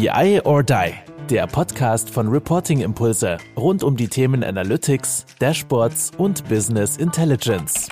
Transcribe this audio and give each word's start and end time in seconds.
BI 0.00 0.40
or 0.46 0.62
Die, 0.62 0.94
der 1.28 1.46
Podcast 1.46 2.08
von 2.08 2.28
Reporting 2.28 2.80
Impulse 2.80 3.36
rund 3.54 3.82
um 3.82 3.98
die 3.98 4.08
Themen 4.08 4.42
Analytics, 4.42 5.26
Dashboards 5.40 6.12
und 6.16 6.48
Business 6.48 6.96
Intelligence. 6.96 7.90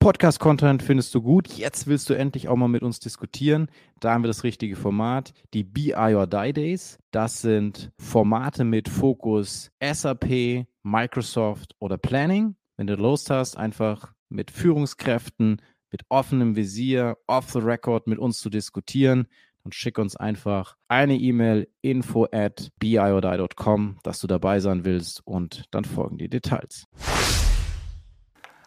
Podcast-Content 0.00 0.82
findest 0.82 1.14
du 1.14 1.22
gut. 1.22 1.46
Jetzt 1.52 1.86
willst 1.86 2.10
du 2.10 2.14
endlich 2.14 2.48
auch 2.48 2.56
mal 2.56 2.66
mit 2.66 2.82
uns 2.82 2.98
diskutieren. 2.98 3.68
Da 4.00 4.12
haben 4.12 4.24
wir 4.24 4.28
das 4.28 4.42
richtige 4.42 4.74
Format. 4.74 5.32
Die 5.54 5.62
BI 5.62 5.94
or 5.94 6.26
Die 6.26 6.52
Days. 6.52 6.98
Das 7.12 7.40
sind 7.40 7.92
Formate 8.00 8.64
mit 8.64 8.88
Fokus 8.88 9.70
SAP, 9.80 10.66
Microsoft 10.82 11.76
oder 11.78 11.98
Planning. 11.98 12.56
Wenn 12.76 12.88
du 12.88 12.96
Lust 12.96 13.30
hast, 13.30 13.56
einfach 13.56 14.12
mit 14.28 14.50
Führungskräften, 14.50 15.60
mit 15.90 16.02
offenem 16.08 16.56
Visier, 16.56 17.16
off 17.26 17.50
the 17.50 17.58
record 17.58 18.06
mit 18.06 18.18
uns 18.18 18.38
zu 18.38 18.50
diskutieren, 18.50 19.26
dann 19.64 19.72
schick 19.72 19.98
uns 19.98 20.16
einfach 20.16 20.76
eine 20.88 21.16
E-Mail 21.16 21.68
info 21.82 22.26
at 22.32 22.70
biodie.com, 22.78 23.98
dass 24.02 24.20
du 24.20 24.26
dabei 24.26 24.60
sein 24.60 24.84
willst 24.84 25.26
und 25.26 25.64
dann 25.70 25.84
folgen 25.84 26.18
die 26.18 26.28
Details. 26.28 26.86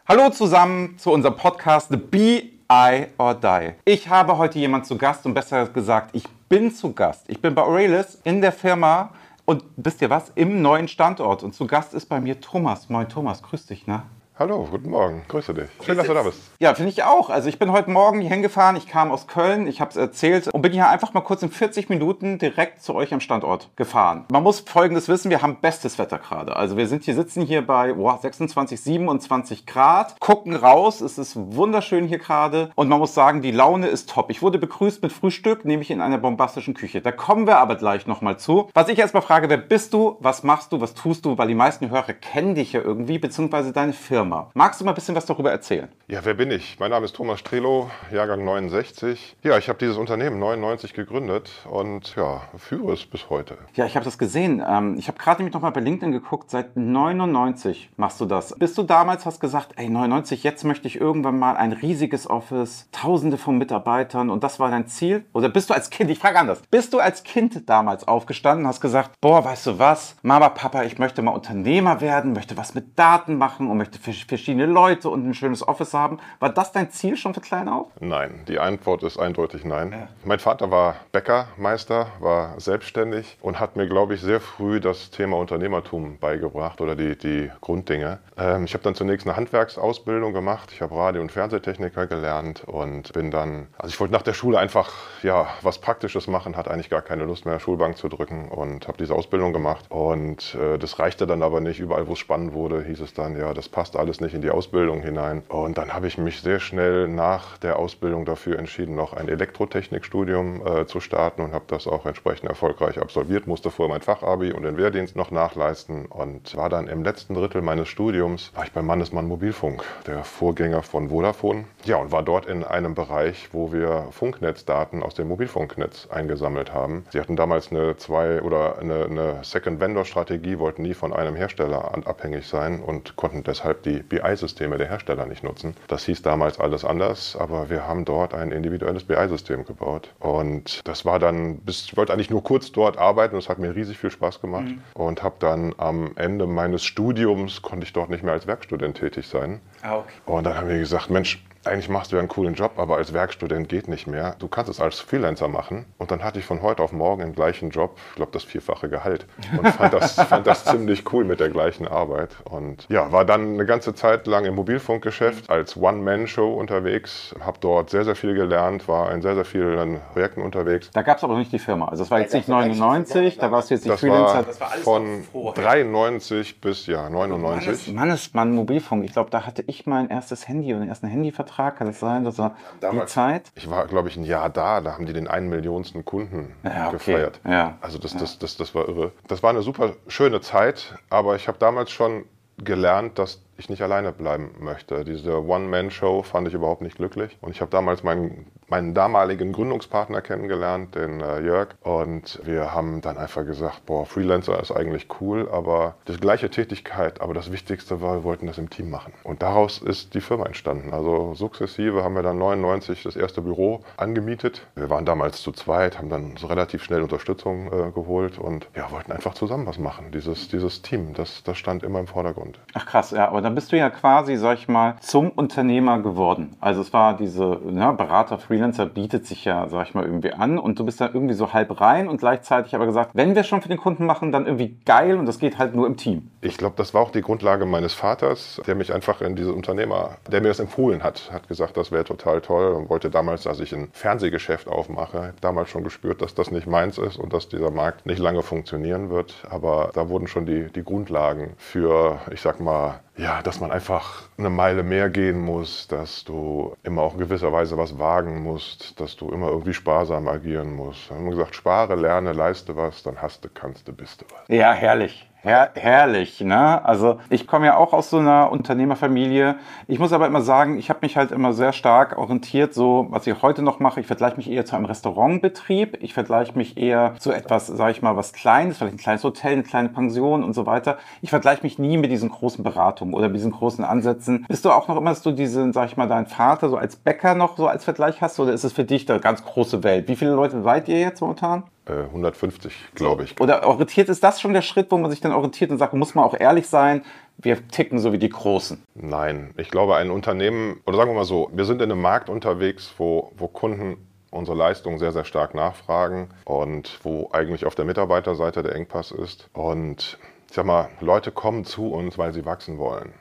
Hallo 0.08 0.30
zusammen 0.30 0.98
zu 0.98 1.12
unserem 1.12 1.38
Podcast 1.38 1.90
The 1.90 1.98
Be 1.98 2.44
I 2.72 3.08
or 3.18 3.36
Die. 3.36 3.74
Ich 3.86 4.10
habe 4.10 4.38
heute 4.38 4.60
jemanden 4.60 4.86
zu 4.86 4.98
Gast 4.98 5.26
und 5.26 5.34
besser 5.34 5.68
gesagt, 5.68 6.16
ich 6.16 6.28
bin 6.50 6.72
zu 6.72 6.94
Gast. 6.94 7.30
Ich 7.30 7.40
bin 7.40 7.56
bei 7.56 7.62
Aurelis 7.62 8.20
in 8.24 8.42
der 8.42 8.52
Firma 8.52 9.12
und 9.46 9.64
wisst 9.76 10.02
ihr 10.02 10.10
was? 10.10 10.32
Im 10.36 10.62
neuen 10.62 10.88
Standort. 10.88 11.44
Und 11.44 11.54
zu 11.54 11.68
Gast 11.68 11.94
ist 11.94 12.08
bei 12.08 12.20
mir 12.20 12.40
Thomas. 12.40 12.90
Moin 12.90 13.10
Thomas, 13.10 13.42
grüß 13.42 13.66
dich, 13.66 13.88
ne? 13.88 14.04
Hallo, 14.40 14.68
guten 14.72 14.90
Morgen. 14.90 15.22
Grüße 15.28 15.54
dich. 15.54 15.70
Schön, 15.86 15.96
dass 15.96 16.08
du 16.08 16.14
da 16.16 16.24
bist. 16.24 16.42
Ja, 16.58 16.74
finde 16.74 16.90
ich 16.90 17.04
auch. 17.04 17.30
Also 17.30 17.50
ich 17.50 17.60
bin 17.60 17.72
heute 17.72 17.92
Morgen 17.92 18.20
hier 18.20 18.32
hingefahren. 18.32 18.76
Ich 18.76 18.88
kam 18.88 19.12
aus 19.12 19.28
Köln, 19.28 19.68
ich 19.68 19.80
habe 19.80 19.92
es 19.92 19.96
erzählt 19.96 20.48
und 20.48 20.64
bin 20.64 20.72
hier 20.72 20.90
einfach 20.90 21.14
mal 21.14 21.22
kurz 21.22 21.44
in 21.44 21.52
40 21.52 21.88
Minuten 21.88 22.40
direkt 22.40 22.82
zu 22.82 22.96
euch 22.96 23.14
am 23.14 23.20
Standort 23.20 23.70
gefahren. 23.76 24.26
Man 24.32 24.42
muss 24.42 24.62
Folgendes 24.62 25.08
wissen, 25.08 25.30
wir 25.30 25.44
haben 25.44 25.58
bestes 25.62 26.00
Wetter 26.00 26.18
gerade. 26.18 26.56
Also 26.56 26.78
wir 26.78 26.88
sind 26.88 27.04
hier, 27.04 27.14
sitzen 27.14 27.44
hier 27.44 27.64
bei 27.64 27.94
oh, 27.94 28.12
26, 28.20 28.82
27 28.82 29.68
Grad, 29.68 30.20
gucken 30.20 30.56
raus, 30.56 31.02
es 31.02 31.20
ist 31.20 31.36
wunderschön 31.36 32.08
hier 32.08 32.18
gerade 32.18 32.72
und 32.74 32.90
man 32.90 32.98
muss 32.98 33.14
sagen, 33.14 33.44
die 33.44 33.52
Laune 33.52 33.86
ist 33.86 34.10
top. 34.10 34.32
Ich 34.32 34.42
wurde 34.42 34.58
begrüßt 34.58 35.04
mit 35.04 35.14
Frühstück, 35.14 35.64
nämlich 35.64 35.92
in 35.92 36.02
einer 36.02 36.18
bombastischen 36.18 36.74
Küche. 36.74 37.02
Da 37.02 37.12
kommen 37.12 37.46
wir 37.46 37.60
aber 37.60 37.76
gleich 37.76 38.08
nochmal 38.08 38.40
zu. 38.40 38.68
Was 38.74 38.90
ich 38.90 38.98
erstmal 38.98 39.22
frage, 39.22 39.48
wer 39.50 39.58
bist 39.58 39.94
du, 39.94 40.18
was 40.22 40.42
machst 40.42 40.72
du, 40.72 40.82
was 40.82 40.96
tust 40.96 41.24
du, 41.24 41.38
weil 41.38 41.50
die 41.50 41.54
meisten 41.54 41.92
Hörer 41.92 42.14
kennen 42.14 42.56
dich 42.56 42.74
ja 42.74 42.82
irgendwie, 42.82 43.20
beziehungsweise 43.20 43.72
deine 43.72 43.94
Firma. 43.94 44.23
Magst 44.54 44.80
du 44.80 44.86
mal 44.86 44.92
ein 44.92 44.96
bisschen 44.96 45.16
was 45.16 45.26
darüber 45.26 45.52
erzählen? 45.52 45.90
Ja, 46.08 46.20
wer 46.24 46.34
bin 46.34 46.52
ich? 46.52 46.80
Mein 46.80 46.92
Name 46.92 47.06
ist 47.06 47.16
Thomas 47.16 47.40
Strelo, 47.40 47.90
Jahrgang 48.12 48.44
69. 48.44 49.36
Ja, 49.44 49.58
ich 49.58 49.70
habe 49.70 49.80
dieses 49.80 49.98
Unternehmen 49.98 50.40
99 50.40 50.94
gegründet 50.94 51.52
und 51.70 52.16
ja, 52.16 52.42
führe 52.58 52.94
es 52.94 53.06
bis 53.06 53.30
heute. 53.30 53.58
Ja, 53.74 53.86
ich 53.86 53.96
habe 53.96 54.06
das 54.06 54.18
gesehen. 54.18 54.64
Ähm, 54.68 54.96
ich 54.98 55.08
habe 55.08 55.18
gerade 55.18 55.42
nämlich 55.42 55.54
nochmal 55.54 55.72
bei 55.72 55.82
LinkedIn 55.82 56.12
geguckt. 56.12 56.50
Seit 56.50 56.78
99 56.78 57.90
machst 57.98 58.22
du 58.22 58.26
das. 58.26 58.56
Bist 58.58 58.78
du 58.78 58.84
damals 58.84 59.26
hast 59.26 59.40
gesagt, 59.40 59.74
ey 59.76 59.90
99, 59.90 60.44
jetzt 60.44 60.64
möchte 60.64 60.88
ich 60.88 61.00
irgendwann 61.00 61.40
mal 61.40 61.56
ein 61.56 61.74
riesiges 61.74 62.30
Office, 62.30 62.88
Tausende 62.92 63.38
von 63.38 63.58
Mitarbeitern 63.58 64.30
und 64.30 64.44
das 64.44 64.60
war 64.60 64.70
dein 64.70 64.88
Ziel? 64.88 65.26
Oder 65.34 65.50
bist 65.50 65.70
du 65.70 65.74
als 65.74 65.90
Kind? 65.90 66.10
Ich 66.10 66.20
frage 66.20 66.40
anders. 66.40 66.62
Bist 66.70 66.94
du 66.94 67.00
als 67.00 67.24
Kind 67.24 67.68
damals 67.70 68.08
aufgestanden, 68.08 68.68
hast 68.68 68.82
gesagt, 68.82 69.12
boah, 69.22 69.44
weißt 69.44 69.68
du 69.68 69.80
was, 69.80 70.16
Mama, 70.22 70.50
Papa, 70.50 70.84
ich 70.84 71.00
möchte 71.00 71.22
mal 71.22 71.32
Unternehmer 71.32 72.02
werden, 72.02 72.34
möchte 72.34 72.58
was 72.58 72.76
mit 72.76 72.98
Daten 72.98 73.38
machen 73.38 73.70
und 73.70 73.78
möchte 73.78 74.00
verschiedene 74.14 74.66
Leute 74.66 75.10
und 75.10 75.28
ein 75.28 75.34
schönes 75.34 75.68
Office 75.68 75.94
haben. 75.94 76.20
War 76.40 76.50
das 76.50 76.72
dein 76.72 76.90
Ziel 76.92 77.18
schon 77.18 77.34
für 77.34 77.42
klein 77.42 77.68
auf? 77.68 77.88
Nein, 78.00 78.42
die 78.48 78.60
Antwort 78.60 79.04
ist 79.04 79.18
eindeutig 79.18 79.66
nein. 79.66 79.92
Ja. 79.92 80.08
Mein 80.24 80.40
Vater 80.40 80.72
war 80.72 80.96
Bäckermeister, 81.12 82.08
war 82.20 82.60
selbstständig 82.60 83.38
und 83.42 83.60
hat 83.60 83.76
mir, 83.76 83.88
glaube 83.88 84.16
ich, 84.16 84.22
sehr 84.22 84.40
früh 84.40 84.80
das 84.80 85.12
Thema 85.12 85.38
Unternehmertum 85.38 86.18
beigebracht 86.20 86.82
oder 86.82 86.96
die, 86.96 87.18
die 87.18 87.52
Grunddinge. 87.62 88.20
Ähm, 88.38 88.66
ich 88.66 88.74
habe 88.74 88.84
dann 88.84 88.96
zunächst 88.96 89.28
eine 89.28 89.36
Handwerksausbildung 89.36 90.34
gemacht. 90.34 90.72
Ich 90.74 90.82
habe 90.82 90.96
Radio- 90.96 91.22
und 91.22 91.32
Fernsehtechniker 91.32 92.08
gelernt 92.08 92.64
und 92.66 93.14
bin 93.14 93.32
dann, 93.32 93.68
also 93.78 93.94
ich 93.94 94.00
wollte 94.00 94.14
nach 94.14 94.22
der 94.22 94.34
Schule 94.34 94.60
einfach 94.60 94.92
ja, 95.24 95.48
was 95.62 95.80
Praktisches 95.80 96.28
machen, 96.28 96.58
hatte 96.58 96.72
eigentlich 96.72 96.90
gar 96.90 97.02
keine 97.02 97.24
Lust 97.26 97.46
mehr, 97.46 97.60
Schulbank 97.60 97.98
zu 97.98 98.10
drücken 98.10 98.50
und 98.50 98.88
habe 98.88 98.98
diese 98.98 99.16
Ausbildung 99.16 99.54
gemacht. 99.54 99.86
Und 99.90 100.56
äh, 100.56 100.78
das 100.78 101.00
reichte 101.00 101.28
dann 101.28 101.44
aber 101.44 101.62
nicht. 101.62 101.80
Überall, 101.80 102.08
wo 102.08 102.14
es 102.14 102.20
spannend 102.20 102.54
wurde, 102.54 102.84
hieß 102.84 103.00
es 103.02 103.14
dann, 103.14 103.38
ja, 103.38 103.54
das 103.54 103.70
passt 103.70 103.96
alles 103.96 104.03
nicht 104.08 104.34
in 104.34 104.42
die 104.42 104.50
Ausbildung 104.50 105.02
hinein. 105.02 105.44
Und 105.48 105.78
dann 105.78 105.94
habe 105.94 106.08
ich 106.08 106.18
mich 106.18 106.42
sehr 106.42 106.60
schnell 106.60 107.08
nach 107.08 107.58
der 107.58 107.78
Ausbildung 107.78 108.26
dafür 108.26 108.60
entschieden, 108.60 108.96
noch 108.96 109.14
ein 109.14 109.28
Elektrotechnikstudium 109.28 110.66
äh, 110.66 110.86
zu 110.86 111.00
starten 111.00 111.42
und 111.42 111.54
habe 111.54 111.66
das 111.68 111.88
auch 111.88 112.06
entsprechend 112.06 112.50
erfolgreich 112.50 113.00
absolviert, 113.00 113.48
musste 113.48 113.72
vorher 113.72 113.94
mein 113.94 114.02
Fachabi 114.02 114.52
und 114.52 114.64
den 114.64 114.78
Wehrdienst 114.78 115.16
noch 115.16 115.32
nachleisten 115.32 116.06
und 116.06 116.56
war 116.56 116.70
dann 116.70 116.88
im 116.88 117.04
letzten 117.04 117.34
Drittel 117.34 117.62
meines 117.62 117.88
Studiums, 117.88 118.52
war 118.56 118.64
ich 118.64 118.72
bei 118.72 118.82
Mannesmann 118.82 119.28
Mobilfunk, 119.28 119.84
der 120.08 120.24
Vorgänger 120.24 120.84
von 120.84 121.10
Vodafone. 121.10 121.66
Ja, 121.86 121.98
und 121.98 122.12
war 122.12 122.24
dort 122.24 122.46
in 122.46 122.64
einem 122.64 122.96
Bereich, 122.96 123.50
wo 123.52 123.72
wir 123.72 124.08
Funknetzdaten 124.12 125.04
aus 125.04 125.16
dem 125.16 125.28
Mobilfunknetz 125.28 126.08
eingesammelt 126.10 126.74
haben. 126.74 127.06
Sie 127.12 127.20
hatten 127.20 127.36
damals 127.36 127.72
eine 127.72 127.98
zwei- 127.98 128.42
oder 128.42 128.80
eine, 128.80 129.06
eine 129.06 129.40
Second-Vendor-Strategie, 129.44 130.60
wollten 130.60 130.84
nie 130.84 130.94
von 130.94 131.14
einem 131.14 131.36
Hersteller 131.36 131.92
abhängig 132.06 132.48
sein 132.48 132.82
und 132.82 133.16
konnten 133.16 133.44
deshalb 133.44 133.84
die 133.84 133.93
BI-Systeme 134.00 134.78
der 134.78 134.88
Hersteller 134.88 135.26
nicht 135.26 135.44
nutzen. 135.44 135.76
Das 135.88 136.06
hieß 136.06 136.22
damals 136.22 136.60
alles 136.60 136.86
anders, 136.86 137.36
aber 137.40 137.70
wir 137.70 137.88
haben 137.88 138.06
dort 138.06 138.34
ein 138.34 138.52
individuelles 138.52 139.04
BI-System 139.04 139.66
gebaut. 139.66 140.14
Und 140.20 140.82
das 140.86 141.06
war 141.06 141.20
dann, 141.20 141.58
bis, 141.58 141.86
ich 141.86 141.98
wollte 141.98 142.14
eigentlich 142.14 142.30
nur 142.30 142.44
kurz 142.44 142.72
dort 142.72 142.98
arbeiten 142.98 143.36
und 143.36 143.42
es 143.42 143.50
hat 143.50 143.60
mir 143.60 143.76
riesig 143.76 143.98
viel 143.98 144.12
Spaß 144.12 144.42
gemacht. 144.42 144.66
Mhm. 144.66 144.82
Und 144.94 145.24
habe 145.24 145.36
dann 145.40 145.74
am 145.78 146.12
Ende 146.16 146.48
meines 146.48 146.84
Studiums, 146.84 147.62
konnte 147.62 147.86
ich 147.86 147.94
dort 147.94 148.10
nicht 148.10 148.24
mehr 148.24 148.34
als 148.34 148.48
Werkstudent 148.48 148.98
tätig 148.98 149.28
sein. 149.28 149.62
Ah, 149.82 149.98
okay. 149.98 150.12
Und 150.26 150.46
dann 150.46 150.56
haben 150.56 150.70
wir 150.70 150.80
gesagt, 150.80 151.10
Mensch, 151.10 151.44
eigentlich 151.66 151.90
machst 151.90 152.12
du 152.12 152.18
ja 152.18 152.20
einen 152.20 152.28
coolen 152.28 152.54
Job, 152.54 152.74
aber 152.78 152.98
als 152.98 153.14
Werkstudent 153.14 153.70
geht 153.70 153.88
nicht 153.88 154.08
mehr. 154.08 154.36
Du 154.40 154.48
kannst 154.48 154.70
es 154.70 154.80
als 154.80 155.00
Freelancer 155.00 155.48
machen. 155.48 155.86
Und 155.98 156.12
dann 156.12 156.24
hatte 156.24 156.40
ich 156.40 156.46
von 156.46 156.62
heute 156.62 156.84
auf 156.84 156.92
morgen 156.92 157.22
den 157.22 157.34
gleichen 157.34 157.70
Job, 157.70 157.98
ich 158.10 158.16
glaube 158.16 158.32
das 158.32 158.44
vierfache 158.44 158.90
Gehalt. 158.90 159.26
Und 159.58 159.68
fand 159.70 159.94
das, 159.94 160.14
fand 160.30 160.46
das 160.46 160.66
ziemlich 160.66 161.12
cool 161.14 161.24
mit 161.24 161.40
der 161.40 161.50
gleichen 161.50 161.88
Arbeit. 161.88 162.36
Und 162.44 162.86
ja, 162.90 163.12
war 163.12 163.26
dann 163.26 163.54
eine 163.54 163.66
ganze 163.66 163.96
Zeit 163.96 164.28
lang 164.28 164.46
im 164.46 164.56
Mobilfunkgeschäft 164.56 165.50
als 165.50 165.78
One-Man-Show 165.78 166.54
unterwegs. 166.54 167.34
Habe 167.40 167.58
dort 167.62 167.90
sehr, 167.90 168.04
sehr 168.04 168.16
viel 168.16 168.34
gelernt, 168.34 168.88
war 168.88 169.12
in 169.12 169.22
sehr, 169.22 169.36
sehr 169.36 169.46
vielen 169.46 170.02
Projekten 170.12 170.42
unterwegs. 170.42 170.90
Da 170.92 171.02
gab 171.02 171.18
es 171.18 171.24
aber 171.24 171.34
noch 171.34 171.40
nicht 171.40 171.52
die 171.52 171.60
Firma. 171.60 171.88
Also 171.88 172.04
das 172.04 172.12
war 172.12 172.20
jetzt 172.20 172.34
nicht 172.34 172.50
99, 172.50 173.38
da 173.38 173.52
warst 173.52 173.70
du 173.70 173.76
jetzt 173.76 173.86
nicht 173.86 173.94
das 173.94 174.00
Freelancer. 174.02 174.36
War 174.36 174.44
das 174.44 174.60
war 174.60 174.72
alles 174.72 174.84
von 174.84 175.24
93 175.56 176.60
bis 176.60 176.88
ja 176.88 177.10
99. 177.10 177.94
Mannesmann 177.94 178.54
Mobilfunk. 178.54 179.06
Ich 179.06 179.14
glaube, 179.14 179.30
da 179.30 179.46
hatte 179.46 179.64
ich 179.68 179.86
mein 179.86 180.10
erstes 180.10 180.48
Handy 180.48 180.74
und 180.74 180.82
den 180.82 180.90
ersten 180.90 181.08
Handyvertrag 181.08 181.53
Vertrag, 181.54 181.78
kann 181.78 181.88
das 181.88 182.00
sein? 182.00 182.24
Das 182.24 182.38
war 182.38 182.56
Damals, 182.80 183.12
die 183.12 183.16
Zeit? 183.16 183.52
Ich 183.56 183.70
war, 183.70 183.86
glaube 183.88 184.10
ich, 184.10 184.18
ein 184.18 184.24
Jahr 184.24 184.50
da, 184.50 184.82
da 184.82 184.94
haben 184.94 185.06
die 185.06 185.14
den 185.14 185.28
einen 185.28 185.50
Millionsten 185.50 186.04
Kunden 186.04 186.56
ja, 186.64 186.88
okay. 186.88 186.92
gefeiert. 186.94 187.40
Ja. 187.46 187.78
Also 187.82 188.00
das, 188.00 188.16
das, 188.16 188.40
das, 188.40 188.58
das 188.58 188.74
war 188.74 188.88
irre. 188.88 189.12
Das 189.28 189.44
war 189.44 189.52
eine 189.52 189.62
super 189.62 189.94
schöne 190.08 190.42
Zeit, 190.42 190.96
aber 191.10 191.36
ich 191.36 191.48
habe 191.48 191.58
damals 191.60 191.92
schon 191.92 192.26
gelernt, 192.58 193.20
dass 193.20 193.42
ich 193.58 193.70
nicht 193.70 193.82
alleine 193.82 194.12
bleiben 194.12 194.52
möchte. 194.60 195.04
Diese 195.04 195.46
One-Man-Show 195.46 196.24
fand 196.24 196.48
ich 196.48 196.54
überhaupt 196.54 196.82
nicht 196.82 196.98
glücklich. 196.98 197.38
Und 197.42 197.52
ich 197.52 197.62
habe 197.62 197.72
damals 197.72 198.04
meinen, 198.04 198.48
meinen 198.68 198.94
damaligen 198.94 199.54
Gründungspartner 199.54 200.22
kennengelernt, 200.22 200.96
den 200.96 201.22
äh, 201.22 201.42
Jörg. 201.42 201.70
Und 201.82 202.40
wir 202.44 202.74
haben 202.74 203.02
dann 203.02 203.18
einfach 203.18 203.46
gesagt, 203.46 203.86
boah, 203.86 204.06
Freelancer 204.06 204.60
ist 204.60 204.72
eigentlich 204.72 205.08
cool, 205.22 205.50
aber 205.52 205.96
das 206.06 206.20
gleiche 206.20 206.50
Tätigkeit. 206.50 207.22
Aber 207.22 207.34
das 207.34 207.52
Wichtigste 207.52 208.02
war, 208.02 208.16
wir 208.16 208.24
wollten 208.24 208.48
das 208.48 208.58
im 208.58 208.70
Team 208.70 208.90
machen. 208.90 209.14
Und 209.24 209.42
daraus 209.42 209.82
ist 209.82 210.14
die 210.14 210.22
Firma 210.22 210.46
entstanden. 210.46 210.94
Also 210.94 211.34
sukzessive 211.36 212.04
haben 212.04 212.16
wir 212.16 212.24
dann 212.24 212.38
99 212.38 213.04
das 213.04 213.16
erste 213.16 213.42
Büro 213.42 213.82
angemietet. 213.98 214.66
Wir 214.76 214.90
waren 214.90 215.06
damals 215.06 215.42
zu 215.42 215.52
zweit, 215.52 215.98
haben 215.98 216.10
dann 216.10 216.38
so 216.38 216.48
relativ 216.48 216.84
schnell 216.84 217.02
Unterstützung 217.02 217.68
äh, 217.68 217.92
geholt 217.92 218.40
und 218.40 218.68
ja, 218.76 218.90
wollten 218.92 219.12
einfach 219.12 219.36
zusammen 219.36 219.68
was 219.68 219.78
machen. 219.78 220.12
Dieses, 220.12 220.48
dieses 220.48 220.82
Team, 220.82 221.14
das, 221.14 221.44
das 221.44 221.58
stand 221.58 221.84
immer 221.84 222.00
im 222.00 222.08
Vordergrund. 222.08 222.60
Ach 222.74 222.86
krass, 222.86 223.12
ja, 223.12 223.28
aber 223.28 223.43
dann 223.44 223.56
bist 223.56 223.72
du 223.72 223.78
ja 223.78 223.90
quasi, 223.90 224.36
sag 224.36 224.58
ich 224.58 224.68
mal, 224.68 224.96
zum 225.00 225.30
Unternehmer 225.30 226.00
geworden. 226.02 226.56
Also 226.60 226.82
es 226.82 226.94
war 226.94 227.16
diese, 227.16 227.60
ne, 227.64 227.94
Berater, 227.98 228.38
Freelancer 228.38 228.86
bietet 228.86 229.26
sich 229.26 229.46
ja, 229.46 229.68
sag 229.70 229.88
ich 229.88 229.94
mal, 229.94 230.06
irgendwie 230.06 230.34
an 230.34 230.58
und 230.58 230.80
du 230.80 230.86
bist 230.86 231.02
da 231.02 231.10
irgendwie 231.14 231.34
so 231.34 231.54
halb 231.54 231.80
rein 231.80 232.08
und 232.08 232.18
gleichzeitig 232.18 232.76
aber 232.76 232.86
gesagt, 232.86 233.12
wenn 233.14 233.36
wir 233.36 233.44
schon 233.44 233.62
für 233.62 233.70
den 233.70 233.78
Kunden 233.78 234.06
machen, 234.06 234.32
dann 234.32 234.46
irgendwie 234.46 234.78
geil 234.86 235.18
und 235.18 235.26
das 235.26 235.40
geht 235.40 235.58
halt 235.58 235.76
nur 235.76 235.88
im 235.88 235.98
Team. 235.98 236.32
Ich 236.42 236.58
glaube, 236.58 236.76
das 236.78 236.94
war 236.94 237.02
auch 237.02 237.12
die 237.12 237.22
Grundlage 237.22 237.66
meines 237.66 237.94
Vaters, 237.94 238.62
der 238.66 238.76
mich 238.76 238.94
einfach 238.94 239.22
in 239.22 239.36
diese 239.36 239.54
Unternehmer, 239.54 240.18
der 240.32 240.42
mir 240.42 240.48
das 240.48 240.60
empfohlen 240.60 241.04
hat, 241.04 241.32
hat 241.32 241.48
gesagt, 241.48 241.78
das 241.78 241.92
wäre 241.92 242.04
total 242.04 242.42
toll 242.42 242.74
und 242.74 242.90
wollte 242.90 243.10
damals, 243.10 243.44
dass 243.44 243.60
ich 243.60 243.74
ein 243.74 243.90
Fernsehgeschäft 243.94 244.68
aufmache. 244.68 245.34
Ich 245.36 245.42
damals 245.42 245.70
schon 245.70 245.84
gespürt, 245.84 246.22
dass 246.22 246.36
das 246.36 246.52
nicht 246.52 246.68
meins 246.68 246.98
ist 246.98 247.18
und 247.18 247.34
dass 247.34 247.50
dieser 247.50 247.72
Markt 247.72 248.06
nicht 248.06 248.20
lange 248.20 248.42
funktionieren 248.42 249.10
wird. 249.10 249.44
Aber 249.50 249.92
da 249.94 250.10
wurden 250.10 250.28
schon 250.28 250.46
die, 250.46 250.72
die 250.72 250.84
Grundlagen 250.84 251.54
für, 251.58 252.20
ich 252.32 252.42
sag 252.42 252.60
mal, 252.60 253.00
ja, 253.16 253.33
dass 253.42 253.60
man 253.60 253.72
einfach 253.72 254.24
eine 254.38 254.50
Meile 254.50 254.84
mehr 254.84 255.10
gehen 255.10 255.40
muss, 255.40 255.88
dass 255.88 256.24
du 256.24 256.76
immer 256.84 257.02
auch 257.02 257.14
in 257.14 257.20
gewisser 257.20 257.52
Weise 257.52 257.78
was 257.78 257.98
wagen 257.98 258.44
musst, 258.44 259.00
dass 259.00 259.16
du 259.16 259.30
immer 259.32 259.48
irgendwie 259.48 259.74
sparsam 259.74 260.28
agieren 260.28 260.74
musst. 260.74 261.10
Wir 261.10 261.18
haben 261.18 261.30
gesagt, 261.30 261.56
spare, 261.56 261.96
lerne, 261.96 262.34
leiste 262.34 262.76
was, 262.76 263.04
dann 263.04 263.22
hast 263.22 263.44
du, 263.44 263.50
kannst 263.50 263.88
du, 263.88 263.94
bist 263.94 264.22
du 264.22 264.26
was. 264.34 264.48
Ja, 264.48 264.74
herrlich. 264.74 265.28
Her 265.44 265.72
herrlich, 265.76 266.40
ne? 266.40 266.86
Also 266.86 267.20
ich 267.30 267.48
komme 267.48 267.66
ja 267.66 267.76
auch 267.76 267.92
aus 267.92 268.10
so 268.10 268.18
einer 268.18 268.50
Unternehmerfamilie. 268.50 269.58
Ich 269.90 270.00
muss 270.00 270.14
aber 270.14 270.26
immer 270.26 270.42
sagen, 270.42 270.78
ich 270.78 270.90
habe 270.90 271.00
mich 271.02 271.18
halt 271.18 271.32
immer 271.34 271.52
sehr 271.52 271.74
stark 271.74 272.18
orientiert, 272.18 272.74
so 272.74 273.08
was 273.10 273.28
ich 273.28 273.42
heute 273.42 273.62
noch 273.62 273.82
mache. 273.82 274.00
Ich 274.00 274.08
vergleiche 274.08 274.38
mich 274.38 274.50
eher 274.50 274.64
zu 274.64 274.78
einem 274.78 274.86
Restaurantbetrieb. 274.86 275.98
Ich 276.00 276.14
vergleiche 276.14 276.58
mich 276.58 276.78
eher 276.78 277.16
zu 277.20 277.34
etwas, 277.34 277.68
sage 277.68 277.92
ich 277.92 278.02
mal, 278.02 278.16
was 278.16 278.32
Kleines, 278.32 278.78
vielleicht 278.78 278.96
ein 278.96 278.98
kleines 278.98 279.26
Hotel, 279.26 279.52
eine 279.52 279.64
kleine 279.64 279.90
Pension 279.90 280.46
und 280.46 280.54
so 280.54 280.66
weiter. 280.66 280.98
Ich 281.22 281.30
vergleiche 281.30 281.64
mich 281.64 281.78
nie 281.78 281.98
mit 281.98 282.10
diesen 282.10 282.30
großen 282.30 282.64
Beratungen 282.64 283.14
oder 283.14 283.28
mit 283.28 283.36
diesen 283.36 283.52
großen 283.52 283.84
Ansätzen. 283.84 284.46
Bist 284.48 284.64
du 284.64 284.72
auch 284.72 284.88
noch 284.88 284.96
immer, 284.96 285.10
dass 285.10 285.24
du 285.24 285.34
diesen, 285.34 285.74
sag 285.74 285.88
ich 285.88 285.98
mal, 285.98 286.08
deinen 286.08 286.28
Vater 286.28 286.70
so 286.70 286.78
als 286.78 286.96
Bäcker 286.96 287.36
noch 287.36 287.58
so 287.58 287.68
als 287.68 287.84
Vergleich 287.84 288.22
hast 288.22 288.40
oder 288.40 288.54
ist 288.54 288.64
es 288.64 288.72
für 288.72 288.86
dich 288.86 289.06
da 289.08 289.18
ganz 289.18 289.44
große 289.44 289.84
Welt? 289.84 290.08
Wie 290.08 290.16
viele 290.16 290.32
Leute 290.32 290.62
seid 290.62 290.88
ihr 290.88 291.02
jetzt 291.02 291.20
momentan? 291.20 291.64
150, 291.86 292.72
äh, 292.72 292.96
glaube 292.96 293.24
ich. 293.24 293.40
Oder 293.40 293.68
orientiert 293.68 294.10
ist 294.10 294.24
das 294.24 294.40
schon 294.40 294.54
der 294.54 294.62
Schritt, 294.62 294.92
wo 294.92 294.98
man 294.98 295.12
sich 295.12 295.22
dann 295.22 295.32
orientiert 295.32 295.72
und 295.72 295.78
sagt, 295.78 295.94
muss 295.94 296.16
man 296.16 296.26
auch 296.26 296.34
ehrlich 296.40 296.68
sein, 296.68 297.04
wir 297.38 297.68
ticken 297.68 298.00
so 298.00 298.14
wie 298.14 298.20
die 298.20 298.30
Großen? 298.30 298.82
Nein, 298.96 299.54
ich 299.58 299.70
glaube, 299.70 299.96
ein 299.96 300.12
Unternehmen, 300.12 300.82
oder 300.86 300.98
sagen 300.98 301.12
wir 301.12 301.16
mal 301.16 301.26
so, 301.26 301.50
wir 301.54 301.66
sind 301.66 301.82
in 301.82 301.92
einem 301.92 302.02
Markt 302.02 302.30
unterwegs, 302.30 302.94
wo, 302.98 303.32
wo 303.38 303.48
Kunden 303.48 303.98
unsere 304.32 304.58
Leistung 304.58 304.98
sehr, 304.98 305.12
sehr 305.12 305.26
stark 305.26 305.54
nachfragen 305.54 306.30
und 306.46 307.00
wo 307.04 307.30
eigentlich 307.32 307.66
auf 307.66 307.76
der 307.76 307.86
Mitarbeiterseite 307.86 308.64
der 308.64 308.76
Engpass 308.76 309.12
ist. 309.12 309.50
Und 309.54 310.18
ich 310.50 310.56
sag 310.56 310.66
mal, 310.66 310.90
Leute 311.02 311.32
kommen 311.32 311.66
zu 311.66 311.92
uns, 311.92 312.18
weil 312.18 312.34
sie 312.34 312.46
wachsen 312.46 312.78
wollen. 312.78 313.14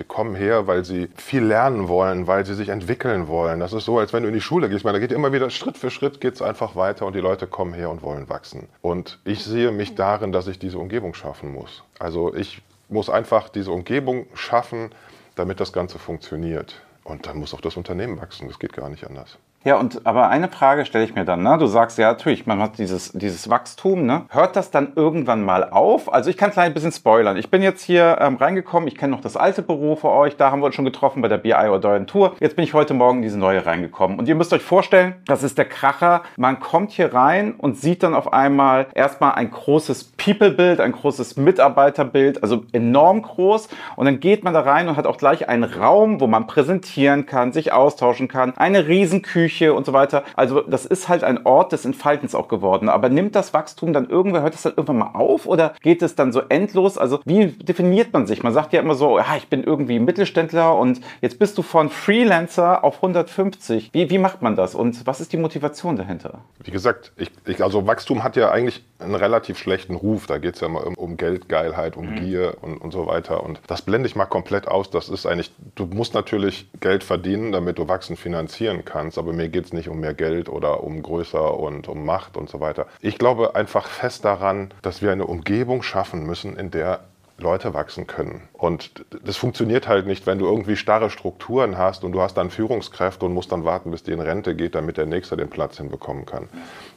Sie 0.00 0.04
kommen 0.04 0.34
her, 0.34 0.66
weil 0.66 0.82
sie 0.82 1.10
viel 1.14 1.44
lernen 1.44 1.86
wollen, 1.86 2.26
weil 2.26 2.46
sie 2.46 2.54
sich 2.54 2.70
entwickeln 2.70 3.28
wollen. 3.28 3.60
Das 3.60 3.74
ist 3.74 3.84
so, 3.84 3.98
als 3.98 4.14
wenn 4.14 4.22
du 4.22 4.30
in 4.30 4.34
die 4.34 4.40
Schule 4.40 4.70
gehst. 4.70 4.78
Ich 4.78 4.84
meine, 4.84 4.98
da 4.98 5.06
geht 5.06 5.12
immer 5.12 5.30
wieder 5.34 5.50
Schritt 5.50 5.76
für 5.76 5.90
Schritt 5.90 6.22
geht 6.22 6.32
es 6.32 6.40
einfach 6.40 6.74
weiter 6.74 7.04
und 7.04 7.14
die 7.14 7.20
Leute 7.20 7.46
kommen 7.46 7.74
her 7.74 7.90
und 7.90 8.00
wollen 8.00 8.30
wachsen. 8.30 8.66
Und 8.80 9.18
ich 9.26 9.44
sehe 9.44 9.70
mich 9.72 9.96
darin, 9.96 10.32
dass 10.32 10.46
ich 10.46 10.58
diese 10.58 10.78
Umgebung 10.78 11.12
schaffen 11.12 11.52
muss. 11.52 11.82
Also 11.98 12.34
ich 12.34 12.62
muss 12.88 13.10
einfach 13.10 13.50
diese 13.50 13.72
Umgebung 13.72 14.24
schaffen, 14.32 14.90
damit 15.34 15.60
das 15.60 15.70
Ganze 15.70 15.98
funktioniert. 15.98 16.80
Und 17.04 17.26
dann 17.26 17.36
muss 17.36 17.52
auch 17.52 17.60
das 17.60 17.76
Unternehmen 17.76 18.18
wachsen. 18.18 18.48
Das 18.48 18.58
geht 18.58 18.72
gar 18.72 18.88
nicht 18.88 19.06
anders. 19.06 19.36
Ja, 19.62 19.76
und 19.76 20.06
aber 20.06 20.30
eine 20.30 20.48
Frage 20.48 20.86
stelle 20.86 21.04
ich 21.04 21.14
mir 21.14 21.26
dann, 21.26 21.42
ne? 21.42 21.58
Du 21.58 21.66
sagst 21.66 21.98
ja 21.98 22.10
natürlich, 22.10 22.46
man 22.46 22.62
hat 22.62 22.78
dieses, 22.78 23.12
dieses 23.12 23.50
Wachstum, 23.50 24.06
ne? 24.06 24.22
Hört 24.30 24.56
das 24.56 24.70
dann 24.70 24.92
irgendwann 24.96 25.44
mal 25.44 25.68
auf? 25.68 26.10
Also 26.10 26.30
ich 26.30 26.38
kann 26.38 26.50
klein 26.50 26.68
ein 26.68 26.74
bisschen 26.74 26.92
spoilern. 26.92 27.36
Ich 27.36 27.50
bin 27.50 27.60
jetzt 27.60 27.82
hier 27.82 28.16
ähm, 28.22 28.36
reingekommen, 28.36 28.88
ich 28.88 28.96
kenne 28.96 29.12
noch 29.12 29.20
das 29.20 29.36
alte 29.36 29.60
Büro 29.60 29.96
für 29.96 30.08
euch, 30.08 30.36
da 30.38 30.50
haben 30.50 30.62
wir 30.62 30.66
uns 30.66 30.76
schon 30.76 30.86
getroffen 30.86 31.20
bei 31.20 31.28
der 31.28 31.36
BI 31.36 31.52
oder 31.52 32.06
Tour. 32.06 32.36
Jetzt 32.40 32.56
bin 32.56 32.64
ich 32.64 32.72
heute 32.72 32.94
Morgen 32.94 33.18
in 33.18 33.22
diese 33.24 33.38
neue 33.38 33.66
reingekommen. 33.66 34.18
Und 34.18 34.28
ihr 34.28 34.34
müsst 34.34 34.54
euch 34.54 34.62
vorstellen, 34.62 35.16
das 35.26 35.42
ist 35.42 35.58
der 35.58 35.66
Kracher. 35.66 36.22
Man 36.38 36.58
kommt 36.58 36.92
hier 36.92 37.12
rein 37.12 37.52
und 37.52 37.76
sieht 37.76 38.02
dann 38.02 38.14
auf 38.14 38.32
einmal 38.32 38.86
erstmal 38.94 39.32
ein 39.32 39.50
großes 39.50 40.12
People-Bild, 40.16 40.80
ein 40.80 40.92
großes 40.92 41.36
Mitarbeiterbild, 41.36 42.42
also 42.42 42.64
enorm 42.72 43.20
groß. 43.20 43.68
Und 43.96 44.06
dann 44.06 44.20
geht 44.20 44.42
man 44.42 44.54
da 44.54 44.60
rein 44.60 44.88
und 44.88 44.96
hat 44.96 45.06
auch 45.06 45.18
gleich 45.18 45.50
einen 45.50 45.64
Raum, 45.64 46.18
wo 46.18 46.26
man 46.26 46.46
präsentieren 46.46 47.26
kann, 47.26 47.52
sich 47.52 47.74
austauschen 47.74 48.26
kann, 48.26 48.56
eine 48.56 48.88
Riesenküche 48.88 49.49
Küche 49.50 49.74
und 49.74 49.84
so 49.84 49.92
weiter. 49.92 50.22
Also 50.36 50.60
das 50.60 50.86
ist 50.86 51.08
halt 51.08 51.24
ein 51.24 51.44
Ort 51.44 51.72
des 51.72 51.84
Entfaltens 51.84 52.34
auch 52.34 52.46
geworden. 52.46 52.88
Aber 52.88 53.08
nimmt 53.08 53.34
das 53.34 53.52
Wachstum 53.52 53.92
dann 53.92 54.08
irgendwann, 54.08 54.42
hört 54.42 54.54
es 54.54 54.62
dann 54.62 54.74
irgendwann 54.76 54.98
mal 54.98 55.10
auf 55.14 55.46
oder 55.46 55.74
geht 55.82 56.02
es 56.02 56.14
dann 56.14 56.32
so 56.32 56.42
endlos? 56.48 56.96
Also 56.96 57.20
wie 57.24 57.48
definiert 57.48 58.12
man 58.12 58.26
sich? 58.26 58.42
Man 58.44 58.52
sagt 58.52 58.72
ja 58.72 58.80
immer 58.80 58.94
so, 58.94 59.18
ja, 59.18 59.36
ich 59.36 59.48
bin 59.48 59.64
irgendwie 59.64 59.98
Mittelständler 59.98 60.76
und 60.76 61.00
jetzt 61.20 61.38
bist 61.38 61.58
du 61.58 61.62
von 61.62 61.90
Freelancer 61.90 62.84
auf 62.84 62.96
150. 62.96 63.90
Wie, 63.92 64.08
wie 64.08 64.18
macht 64.18 64.40
man 64.40 64.54
das 64.54 64.74
und 64.74 65.06
was 65.06 65.20
ist 65.20 65.32
die 65.32 65.36
Motivation 65.36 65.96
dahinter? 65.96 66.40
Wie 66.62 66.70
gesagt, 66.70 67.12
ich, 67.16 67.30
ich, 67.46 67.62
also 67.62 67.86
Wachstum 67.86 68.22
hat 68.22 68.36
ja 68.36 68.50
eigentlich 68.50 68.84
einen 69.00 69.14
relativ 69.14 69.58
schlechten 69.58 69.94
Ruf. 69.94 70.26
Da 70.26 70.38
geht 70.38 70.54
es 70.54 70.60
ja 70.60 70.66
immer 70.66 70.86
um, 70.86 70.94
um 70.94 71.16
Geldgeilheit, 71.16 71.96
um 71.96 72.10
mhm. 72.10 72.16
Gier 72.16 72.56
und, 72.60 72.78
und 72.78 72.92
so 72.92 73.06
weiter. 73.06 73.42
Und 73.42 73.60
das 73.66 73.82
blende 73.82 74.08
ich 74.08 74.16
mal 74.16 74.26
komplett 74.26 74.68
aus. 74.68 74.90
Das 74.90 75.08
ist 75.08 75.26
eigentlich, 75.26 75.50
du 75.74 75.86
musst 75.86 76.14
natürlich 76.14 76.68
Geld 76.80 77.04
verdienen, 77.04 77.52
damit 77.52 77.78
du 77.78 77.88
Wachsen 77.88 78.16
finanzieren 78.16 78.84
kannst. 78.84 79.18
Aber 79.18 79.32
mir 79.32 79.48
geht 79.48 79.66
es 79.66 79.72
nicht 79.72 79.88
um 79.88 80.00
mehr 80.00 80.14
Geld 80.14 80.48
oder 80.48 80.82
um 80.82 81.02
größer 81.02 81.58
und 81.58 81.88
um 81.88 82.04
Macht 82.04 82.36
und 82.36 82.48
so 82.48 82.60
weiter. 82.60 82.86
Ich 83.00 83.18
glaube 83.18 83.54
einfach 83.54 83.86
fest 83.86 84.24
daran, 84.24 84.72
dass 84.82 85.02
wir 85.02 85.12
eine 85.12 85.26
Umgebung 85.26 85.82
schaffen 85.82 86.24
müssen, 86.24 86.56
in 86.56 86.70
der 86.70 87.00
Leute 87.42 87.74
wachsen 87.74 88.06
können. 88.06 88.48
Und 88.52 89.04
das 89.24 89.36
funktioniert 89.36 89.88
halt 89.88 90.06
nicht, 90.06 90.26
wenn 90.26 90.38
du 90.38 90.46
irgendwie 90.46 90.76
starre 90.76 91.10
Strukturen 91.10 91.78
hast 91.78 92.04
und 92.04 92.12
du 92.12 92.20
hast 92.20 92.34
dann 92.34 92.50
Führungskräfte 92.50 93.26
und 93.26 93.34
musst 93.34 93.52
dann 93.52 93.64
warten, 93.64 93.90
bis 93.90 94.02
die 94.02 94.12
in 94.12 94.20
Rente 94.20 94.54
geht, 94.54 94.74
damit 94.74 94.96
der 94.96 95.06
Nächste 95.06 95.36
den 95.36 95.50
Platz 95.50 95.78
hinbekommen 95.78 96.26
kann. 96.26 96.48